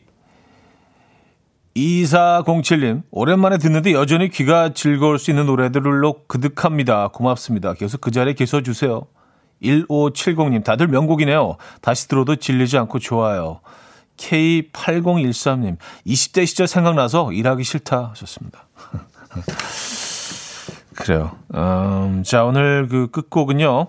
2407님, 1.75 3.03
오랜만에 3.11 3.57
듣는데 3.57 3.91
여전히 3.91 4.29
귀가 4.29 4.73
즐거울 4.73 5.19
수 5.19 5.29
있는 5.29 5.45
노래들로 5.45 6.25
그득합니다. 6.27 7.09
고맙습니다. 7.09 7.73
계속 7.73 7.99
그 7.99 8.11
자리에 8.11 8.33
계셔 8.33 8.61
주세요. 8.61 9.07
1570님, 9.61 10.63
다들 10.63 10.87
명곡이네요. 10.87 11.57
다시 11.81 12.07
들어도 12.07 12.37
질리지 12.37 12.77
않고 12.77 12.99
좋아요. 12.99 13.59
K8013님, 14.17 15.77
20대 16.07 16.45
시절 16.45 16.67
생각나서 16.67 17.33
일하기 17.33 17.63
싫다 17.63 18.11
하셨습니다. 18.11 18.67
그래요. 20.95 21.31
음, 21.53 22.23
자, 22.23 22.45
오늘 22.45 22.87
그 22.87 23.07
끝곡은요, 23.11 23.87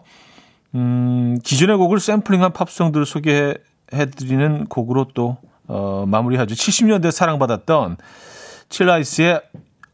음, 0.74 1.38
기존의 1.44 1.76
곡을 1.76 2.00
샘플링한 2.00 2.52
팝송들을 2.52 3.06
소개해 3.06 3.54
드리는 4.16 4.66
곡으로 4.66 5.06
또, 5.14 5.38
어, 5.68 6.04
마무리하죠. 6.06 6.54
70년대 6.54 7.10
사랑받았던 7.10 7.96
칠라이스의 8.68 9.40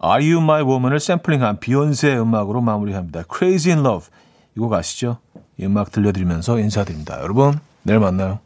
Are 0.05 0.33
You 0.33 0.43
My 0.43 0.63
Woman을 0.63 1.01
샘플링한 1.01 1.61
비욘세의 1.61 2.21
음악으로 2.21 2.61
마무리합니다. 2.61 3.23
Crazy 3.33 3.77
in 3.77 3.87
Love. 3.87 4.09
이 4.57 4.61
곡 4.61 4.73
아시죠? 4.75 5.19
이 5.59 5.65
음악 5.65 5.93
들려드리면서 5.93 6.59
인사드립니다. 6.59 7.21
여러분, 7.23 7.59
내일 7.85 8.01
만나요. 8.01 8.39